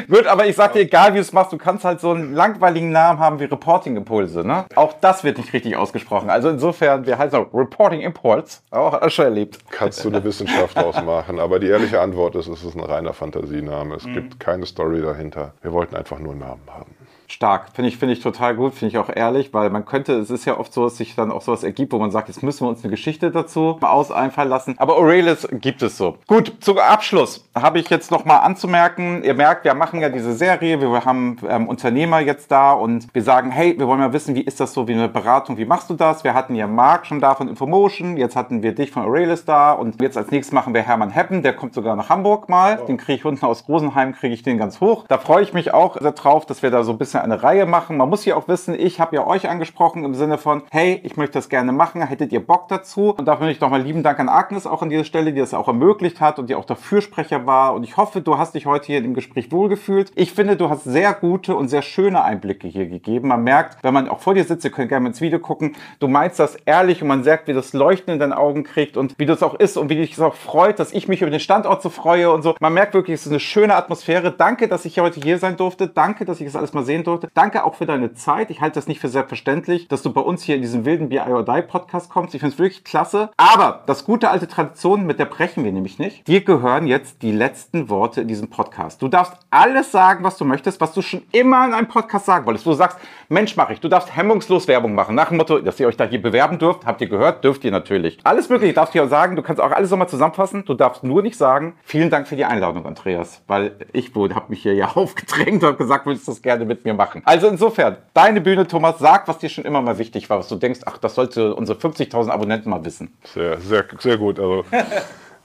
Gut, 0.09 0.27
aber 0.27 0.45
ich 0.45 0.57
sag 0.57 0.73
dir, 0.73 0.81
egal 0.81 1.13
wie 1.13 1.17
du 1.17 1.21
es 1.21 1.31
machst, 1.31 1.53
du 1.53 1.57
kannst 1.57 1.85
halt 1.85 2.01
so 2.01 2.11
einen 2.11 2.33
langweiligen 2.33 2.91
Namen 2.91 3.19
haben 3.19 3.39
wie 3.39 3.45
Reporting 3.45 3.95
Impulse. 4.09 4.43
Ne? 4.43 4.65
Auch 4.75 4.93
das 4.99 5.23
wird 5.23 5.37
nicht 5.37 5.53
richtig 5.53 5.75
ausgesprochen. 5.75 6.29
Also 6.29 6.49
insofern, 6.49 7.05
wir 7.05 7.17
heißen 7.17 7.37
auch 7.37 7.53
Reporting 7.53 8.01
Impulse. 8.01 8.59
Auch 8.71 9.09
schon 9.09 9.25
erlebt. 9.25 9.59
Kannst 9.69 10.03
du 10.03 10.09
eine 10.09 10.23
Wissenschaft 10.23 10.77
ausmachen. 10.77 11.39
Aber 11.39 11.59
die 11.59 11.67
ehrliche 11.67 12.01
Antwort 12.01 12.35
ist, 12.35 12.47
es 12.47 12.63
ist 12.63 12.75
ein 12.75 12.83
reiner 12.83 13.13
Fantasiename. 13.13 13.95
Es 13.95 14.05
mhm. 14.05 14.13
gibt 14.13 14.39
keine 14.39 14.65
Story 14.65 15.01
dahinter. 15.01 15.53
Wir 15.61 15.71
wollten 15.71 15.95
einfach 15.95 16.19
nur 16.19 16.31
einen 16.31 16.41
Namen 16.41 16.61
haben 16.67 16.98
stark. 17.31 17.69
Finde 17.73 17.89
ich, 17.89 17.97
finde 17.97 18.13
ich 18.13 18.21
total 18.21 18.55
gut, 18.55 18.73
finde 18.73 18.91
ich 18.91 18.97
auch 18.97 19.09
ehrlich, 19.13 19.53
weil 19.53 19.69
man 19.69 19.85
könnte, 19.85 20.13
es 20.13 20.29
ist 20.29 20.45
ja 20.45 20.57
oft 20.57 20.73
so, 20.73 20.83
dass 20.83 20.97
sich 20.97 21.15
dann 21.15 21.31
auch 21.31 21.41
sowas 21.41 21.63
ergibt, 21.63 21.93
wo 21.93 21.99
man 21.99 22.11
sagt, 22.11 22.27
jetzt 22.27 22.43
müssen 22.43 22.65
wir 22.65 22.69
uns 22.69 22.83
eine 22.83 22.91
Geschichte 22.91 23.31
dazu 23.31 23.77
aus 23.81 24.11
einfallen 24.11 24.49
lassen. 24.49 24.75
Aber 24.77 24.97
Aurelis 24.97 25.47
gibt 25.51 25.81
es 25.81 25.97
so. 25.97 26.17
Gut, 26.27 26.53
zum 26.59 26.77
Abschluss 26.77 27.47
habe 27.55 27.79
ich 27.79 27.89
jetzt 27.89 28.11
nochmal 28.11 28.39
anzumerken, 28.39 29.23
ihr 29.23 29.33
merkt, 29.33 29.65
wir 29.65 29.73
machen 29.73 30.01
ja 30.01 30.09
diese 30.09 30.33
Serie, 30.33 30.81
wir 30.81 31.05
haben 31.05 31.37
ähm, 31.47 31.67
Unternehmer 31.67 32.19
jetzt 32.19 32.51
da 32.51 32.73
und 32.73 33.07
wir 33.13 33.23
sagen, 33.23 33.51
hey, 33.51 33.77
wir 33.77 33.87
wollen 33.87 33.99
mal 33.99 34.13
wissen, 34.13 34.35
wie 34.35 34.41
ist 34.41 34.59
das 34.59 34.73
so, 34.73 34.87
wie 34.87 34.93
eine 34.93 35.07
Beratung, 35.07 35.57
wie 35.57 35.65
machst 35.65 35.89
du 35.89 35.93
das? 35.93 36.23
Wir 36.23 36.33
hatten 36.33 36.55
ja 36.55 36.67
Marc 36.67 37.05
schon 37.05 37.19
da 37.19 37.35
von 37.35 37.47
Infomotion, 37.47 38.17
jetzt 38.17 38.35
hatten 38.35 38.63
wir 38.63 38.73
dich 38.73 38.91
von 38.91 39.03
Aurelis 39.03 39.45
da 39.45 39.71
und 39.71 40.01
jetzt 40.01 40.17
als 40.17 40.31
nächstes 40.31 40.53
machen 40.53 40.73
wir 40.73 40.81
Hermann 40.81 41.11
Heppen, 41.11 41.43
der 41.43 41.53
kommt 41.53 41.73
sogar 41.73 41.95
nach 41.95 42.09
Hamburg 42.09 42.49
mal, 42.49 42.77
den 42.87 42.97
kriege 42.97 43.19
ich 43.19 43.25
unten 43.25 43.45
aus 43.45 43.67
Rosenheim, 43.67 44.13
kriege 44.13 44.33
ich 44.33 44.43
den 44.43 44.57
ganz 44.57 44.81
hoch. 44.81 45.05
Da 45.07 45.17
freue 45.17 45.43
ich 45.43 45.53
mich 45.53 45.73
auch 45.73 45.97
drauf, 45.97 46.45
dass 46.45 46.63
wir 46.63 46.71
da 46.71 46.83
so 46.83 46.91
ein 46.91 46.97
bisschen 46.97 47.18
ja 47.19 47.23
eine 47.23 47.43
Reihe 47.43 47.65
machen. 47.65 47.97
Man 47.97 48.09
muss 48.09 48.25
ja 48.25 48.35
auch 48.35 48.47
wissen, 48.47 48.73
ich 48.77 48.99
habe 48.99 49.15
ja 49.15 49.27
euch 49.27 49.49
angesprochen 49.49 50.03
im 50.03 50.15
Sinne 50.15 50.37
von, 50.37 50.63
hey, 50.71 50.99
ich 51.03 51.17
möchte 51.17 51.33
das 51.33 51.49
gerne 51.49 51.71
machen, 51.71 52.01
hättet 52.01 52.31
ihr 52.31 52.45
Bock 52.45 52.67
dazu? 52.67 53.13
Und 53.17 53.25
dafür 53.25 53.45
möchte 53.45 53.57
ich 53.57 53.61
nochmal 53.61 53.81
lieben 53.81 54.03
Dank 54.03 54.19
an 54.19 54.29
Agnes 54.29 54.65
auch 54.65 54.81
an 54.81 54.89
dieser 54.89 55.03
Stelle, 55.03 55.33
die 55.33 55.39
das 55.39 55.53
auch 55.53 55.67
ermöglicht 55.67 56.21
hat 56.21 56.39
und 56.39 56.49
die 56.49 56.55
auch 56.55 56.65
der 56.65 56.75
Fürsprecher 56.75 57.45
war. 57.45 57.73
Und 57.73 57.83
ich 57.83 57.97
hoffe, 57.97 58.21
du 58.21 58.37
hast 58.37 58.55
dich 58.55 58.65
heute 58.65 58.87
hier 58.87 58.99
im 58.99 59.13
Gespräch 59.13 59.51
wohlgefühlt. 59.51 60.11
Ich 60.15 60.33
finde, 60.33 60.55
du 60.55 60.69
hast 60.69 60.83
sehr 60.83 61.13
gute 61.13 61.55
und 61.55 61.67
sehr 61.67 61.81
schöne 61.81 62.23
Einblicke 62.23 62.67
hier 62.67 62.87
gegeben. 62.87 63.29
Man 63.29 63.43
merkt, 63.43 63.83
wenn 63.83 63.93
man 63.93 64.09
auch 64.09 64.19
vor 64.19 64.33
dir 64.33 64.43
sitzt, 64.43 64.65
ihr 64.65 64.71
könnt 64.71 64.89
gerne 64.89 65.07
ins 65.07 65.21
Video 65.21 65.39
gucken, 65.39 65.75
du 65.99 66.07
meinst 66.07 66.39
das 66.39 66.55
ehrlich 66.65 67.01
und 67.01 67.07
man 67.07 67.21
merkt, 67.21 67.47
wie 67.47 67.53
das 67.53 67.73
Leuchten 67.73 68.13
in 68.13 68.19
deinen 68.19 68.33
Augen 68.33 68.63
kriegt 68.63 68.97
und 68.97 69.15
wie 69.17 69.25
das 69.25 69.43
auch 69.43 69.55
ist 69.55 69.77
und 69.77 69.89
wie 69.89 69.95
dich 69.95 70.13
es 70.13 70.19
auch 70.19 70.35
freut, 70.35 70.79
dass 70.79 70.93
ich 70.93 71.07
mich 71.07 71.21
über 71.21 71.31
den 71.31 71.39
Standort 71.39 71.81
so 71.81 71.89
freue 71.89 72.31
und 72.31 72.41
so. 72.41 72.55
Man 72.59 72.73
merkt 72.73 72.93
wirklich, 72.93 73.15
es 73.15 73.25
ist 73.25 73.31
eine 73.31 73.39
schöne 73.39 73.75
Atmosphäre. 73.75 74.31
Danke, 74.31 74.67
dass 74.67 74.85
ich 74.85 74.99
heute 74.99 75.19
hier 75.19 75.37
sein 75.37 75.57
durfte. 75.57 75.87
Danke, 75.87 76.25
dass 76.25 76.39
ich 76.39 76.45
das 76.45 76.55
alles 76.55 76.73
mal 76.73 76.83
sehen 76.83 77.03
durfte. 77.03 77.08
Danke 77.33 77.63
auch 77.63 77.75
für 77.75 77.85
deine 77.85 78.13
Zeit. 78.13 78.49
Ich 78.51 78.61
halte 78.61 78.75
das 78.75 78.87
nicht 78.87 78.99
für 78.99 79.07
selbstverständlich, 79.07 79.87
dass 79.87 80.01
du 80.01 80.13
bei 80.13 80.21
uns 80.21 80.43
hier 80.43 80.55
in 80.55 80.61
diesem 80.61 80.85
wilden 80.85 81.09
BI 81.09 81.19
or 81.19 81.43
Die 81.43 81.61
Podcast 81.61 82.09
kommst. 82.09 82.33
Ich 82.35 82.41
finde 82.41 82.53
es 82.53 82.59
wirklich 82.59 82.83
klasse. 82.83 83.31
Aber 83.37 83.83
das 83.85 84.05
gute 84.05 84.29
alte 84.29 84.47
Tradition, 84.47 85.05
mit 85.05 85.19
der 85.19 85.25
brechen 85.25 85.63
wir 85.63 85.71
nämlich 85.71 85.99
nicht. 85.99 86.27
Dir 86.27 86.43
gehören 86.43 86.87
jetzt 86.87 87.21
die 87.21 87.31
letzten 87.31 87.89
Worte 87.89 88.21
in 88.21 88.27
diesem 88.27 88.49
Podcast. 88.49 89.01
Du 89.01 89.07
darfst 89.07 89.33
alles 89.49 89.91
sagen, 89.91 90.23
was 90.23 90.37
du 90.37 90.45
möchtest, 90.45 90.81
was 90.81 90.93
du 90.93 91.01
schon 91.01 91.23
immer 91.31 91.65
in 91.65 91.73
einem 91.73 91.87
Podcast 91.87 92.25
sagen 92.25 92.45
wolltest. 92.45 92.65
Wo 92.65 92.71
du 92.71 92.75
sagst, 92.75 92.99
Mensch, 93.29 93.55
mach 93.55 93.69
ich. 93.69 93.79
Du 93.79 93.89
darfst 93.89 94.15
hemmungslos 94.15 94.67
Werbung 94.67 94.95
machen. 94.95 95.15
Nach 95.15 95.29
dem 95.29 95.37
Motto, 95.37 95.59
dass 95.59 95.79
ihr 95.79 95.87
euch 95.87 95.97
da 95.97 96.05
hier 96.05 96.21
bewerben 96.21 96.57
dürft. 96.57 96.85
Habt 96.85 97.01
ihr 97.01 97.07
gehört? 97.07 97.43
Dürft 97.43 97.63
ihr 97.63 97.71
natürlich. 97.71 98.17
Alles 98.23 98.49
mögliche 98.49 98.73
darfst 98.73 98.95
du 98.95 98.99
ja 98.99 99.07
sagen. 99.07 99.35
Du 99.35 99.41
kannst 99.41 99.61
auch 99.61 99.71
alles 99.71 99.91
nochmal 99.91 100.09
zusammenfassen. 100.09 100.65
Du 100.65 100.73
darfst 100.73 101.03
nur 101.03 101.21
nicht 101.21 101.37
sagen, 101.37 101.75
vielen 101.83 102.09
Dank 102.09 102.27
für 102.27 102.35
die 102.35 102.45
Einladung, 102.45 102.85
Andreas. 102.85 103.41
Weil 103.47 103.75
ich 103.93 104.11
habe 104.15 104.45
mich 104.49 104.61
hier 104.61 104.73
ja 104.73 104.91
aufgedrängt 104.95 105.63
und 105.63 105.77
gesagt, 105.77 106.05
würdest 106.05 106.27
du 106.27 106.31
das 106.31 106.41
gerne 106.41 106.65
mit 106.65 106.85
mir 106.85 106.93
machen. 106.93 106.98
Also 107.25 107.47
insofern, 107.47 107.97
deine 108.13 108.41
Bühne, 108.41 108.67
Thomas, 108.67 108.99
sag, 108.99 109.27
was 109.27 109.39
dir 109.39 109.49
schon 109.49 109.65
immer 109.65 109.81
mal 109.81 109.97
wichtig 109.97 110.29
war, 110.29 110.39
was 110.39 110.47
du 110.47 110.55
denkst, 110.55 110.81
ach, 110.85 110.97
das 110.97 111.15
sollte 111.15 111.55
unsere 111.55 111.77
50.000 111.79 112.29
Abonnenten 112.29 112.69
mal 112.69 112.83
wissen. 112.85 113.17
Sehr, 113.33 113.59
sehr, 113.61 113.85
sehr 113.99 114.17
gut. 114.17 114.39
Also 114.39 114.65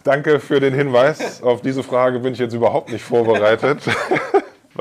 danke 0.02 0.40
für 0.40 0.60
den 0.60 0.74
Hinweis. 0.74 1.42
Auf 1.42 1.62
diese 1.62 1.82
Frage 1.82 2.18
bin 2.20 2.32
ich 2.32 2.38
jetzt 2.38 2.54
überhaupt 2.54 2.90
nicht 2.90 3.04
vorbereitet. 3.04 3.80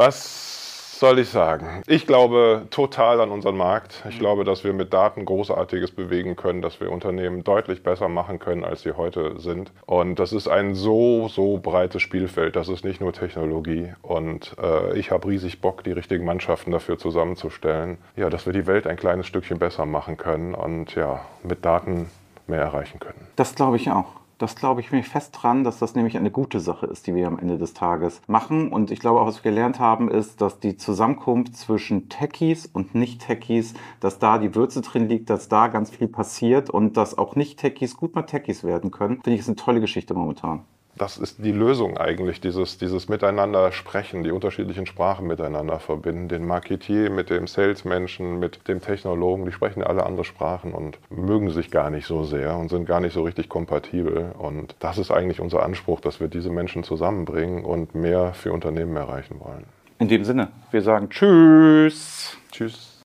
Was 0.94 1.00
soll 1.00 1.18
ich 1.18 1.30
sagen? 1.30 1.82
Ich 1.88 2.06
glaube 2.06 2.68
total 2.70 3.20
an 3.20 3.32
unseren 3.32 3.58
Markt. 3.58 4.04
Ich 4.08 4.20
glaube, 4.20 4.44
dass 4.44 4.64
wir 4.64 4.74
mit 4.74 4.94
Daten 4.94 5.26
Großartiges 5.26 5.90
bewegen 5.90 6.36
können, 6.36 6.62
dass 6.62 6.80
wir 6.80 6.92
Unternehmen 6.92 7.44
deutlich 7.44 7.82
besser 7.82 8.10
machen 8.10 8.38
können, 8.38 8.64
als 8.64 8.84
sie 8.84 8.96
heute 8.96 9.40
sind. 9.40 9.72
Und 9.88 10.20
das 10.20 10.32
ist 10.34 10.48
ein 10.48 10.76
so, 10.76 11.30
so 11.30 11.58
breites 11.58 12.04
Spielfeld. 12.04 12.56
Das 12.56 12.70
ist 12.70 12.86
nicht 12.86 13.02
nur 13.02 13.12
Technologie. 13.12 13.92
Und 14.04 14.56
äh, 14.62 14.96
ich 14.96 15.10
habe 15.10 15.30
riesig 15.30 15.62
Bock, 15.62 15.84
die 15.84 15.94
richtigen 15.94 16.26
Mannschaften 16.26 16.70
dafür 16.70 17.00
zusammenzustellen. 17.00 17.98
Ja, 18.16 18.30
dass 18.30 18.46
wir 18.46 18.54
die 18.54 18.68
Welt 18.68 18.86
ein 18.86 18.96
kleines 18.96 19.26
Stückchen 19.26 19.58
besser 19.58 19.88
machen 19.88 20.16
können 20.16 20.54
und 20.54 20.94
ja, 20.94 21.22
mit 21.42 21.66
Daten 21.66 22.12
mehr 22.46 22.62
erreichen 22.62 23.00
können. 23.00 23.28
Das 23.36 23.56
glaube 23.56 23.78
ich 23.78 23.90
auch. 23.90 24.23
Das 24.38 24.56
glaube 24.56 24.82
ich 24.82 24.92
mich 24.92 25.08
fest 25.08 25.38
dran, 25.40 25.64
dass 25.64 25.80
das 25.80 25.96
nämlich 25.96 26.18
eine 26.18 26.32
gute 26.32 26.60
Sache 26.60 26.86
ist, 26.88 27.08
die 27.08 27.16
wir 27.16 27.28
am 27.28 27.40
Ende 27.40 27.58
des 27.58 27.74
Tages 27.74 28.22
machen. 28.28 28.72
Und 28.72 28.92
ich 28.92 29.00
glaube 29.00 29.22
auch, 29.22 29.28
was 29.28 29.44
wir 29.44 29.52
gelernt 29.52 29.80
haben, 29.80 30.10
ist, 30.10 30.42
dass 30.42 30.60
die 30.60 30.76
Zusammenkunft 30.78 31.56
zwischen 31.56 32.10
Techies 32.10 32.66
und 32.66 32.96
Nicht-Techies, 32.96 33.74
dass 34.00 34.20
da 34.20 34.38
die 34.38 34.56
Würze 34.56 34.82
drin 34.82 35.08
liegt, 35.08 35.30
dass 35.30 35.48
da 35.48 35.68
ganz 35.68 35.92
viel 35.92 36.08
passiert 36.08 36.70
und 36.70 36.98
dass 36.98 37.18
auch 37.18 37.36
Nicht-Techies 37.36 37.96
gut 37.96 38.16
mal 38.16 38.24
Techies 38.24 38.64
werden 38.64 38.92
können. 38.92 39.22
Finde 39.24 39.36
ich, 39.36 39.42
ist 39.42 39.48
eine 39.48 39.56
tolle 39.56 39.82
Geschichte 39.82 40.14
momentan 40.14 40.66
das 40.96 41.18
ist 41.18 41.44
die 41.44 41.52
Lösung 41.52 41.98
eigentlich, 41.98 42.40
dieses, 42.40 42.78
dieses 42.78 43.10
Miteinander 43.10 43.72
sprechen, 43.72 44.24
die 44.24 44.32
unterschiedlichen 44.32 44.86
Sprachen 44.86 45.26
miteinander 45.26 45.80
verbinden. 45.80 46.28
Den 46.28 46.46
Marketier 46.46 47.10
mit 47.10 47.30
dem 47.30 47.48
Salesmenschen, 47.48 48.40
mit 48.40 48.68
dem 48.68 48.80
Technologen, 48.80 49.46
die 49.46 49.52
sprechen 49.52 49.84
alle 49.84 50.06
andere 50.06 50.24
Sprachen 50.24 50.74
und 50.74 51.00
mögen 51.10 51.50
sich 51.50 51.72
gar 51.72 51.90
nicht 51.90 52.06
so 52.06 52.24
sehr 52.24 52.56
und 52.58 52.70
sind 52.70 52.86
gar 52.86 53.00
nicht 53.00 53.14
so 53.14 53.24
richtig 53.24 53.50
kompatibel. 53.50 54.34
Und 54.38 54.76
das 54.80 54.98
ist 54.98 55.10
eigentlich 55.10 55.40
unser 55.40 55.64
Anspruch, 55.64 56.00
dass 56.00 56.20
wir 56.20 56.28
diese 56.28 56.52
Menschen 56.52 56.84
zusammenbringen 56.84 57.66
und 57.66 57.96
mehr 57.96 58.34
für 58.34 58.54
Unternehmen 58.54 58.96
erreichen 58.96 59.40
wollen. 59.40 59.66
In 59.98 60.10
dem 60.10 60.24
Sinne, 60.24 60.50
wir 60.70 60.82
sagen 60.82 61.10
Tschüss. 61.10 62.38
Tschüss. 62.52 63.02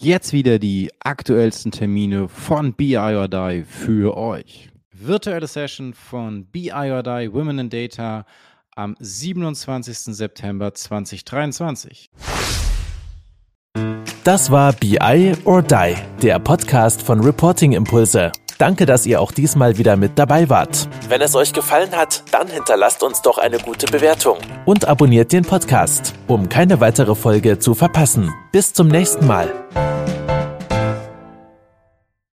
Jetzt 0.00 0.32
wieder 0.32 0.60
die 0.60 0.92
aktuellsten 1.00 1.72
Termine 1.72 2.28
von 2.28 2.72
BI 2.72 2.96
or 2.96 3.26
Die 3.26 3.64
für 3.64 4.16
euch 4.16 4.70
virtuelle 5.00 5.46
Session 5.46 5.94
von 5.94 6.46
BI 6.46 6.72
or 6.72 7.02
Die 7.02 7.32
Women 7.32 7.58
in 7.58 7.70
Data 7.70 8.24
am 8.74 8.96
27. 9.00 10.14
September 10.14 10.72
2023. 10.72 12.10
Das 14.24 14.50
war 14.50 14.72
BI 14.74 15.32
or 15.44 15.62
Die, 15.62 15.94
der 16.22 16.38
Podcast 16.38 17.02
von 17.02 17.20
Reporting 17.20 17.72
Impulse. 17.72 18.30
Danke, 18.58 18.86
dass 18.86 19.06
ihr 19.06 19.20
auch 19.20 19.30
diesmal 19.30 19.78
wieder 19.78 19.96
mit 19.96 20.18
dabei 20.18 20.48
wart. 20.48 20.88
Wenn 21.08 21.20
es 21.20 21.34
euch 21.36 21.52
gefallen 21.52 21.92
hat, 21.92 22.24
dann 22.32 22.48
hinterlasst 22.48 23.02
uns 23.04 23.22
doch 23.22 23.38
eine 23.38 23.58
gute 23.58 23.86
Bewertung 23.86 24.38
und 24.64 24.86
abonniert 24.86 25.32
den 25.32 25.44
Podcast, 25.44 26.12
um 26.26 26.48
keine 26.48 26.80
weitere 26.80 27.14
Folge 27.14 27.58
zu 27.60 27.74
verpassen. 27.74 28.34
Bis 28.50 28.72
zum 28.72 28.88
nächsten 28.88 29.26
Mal. 29.26 29.48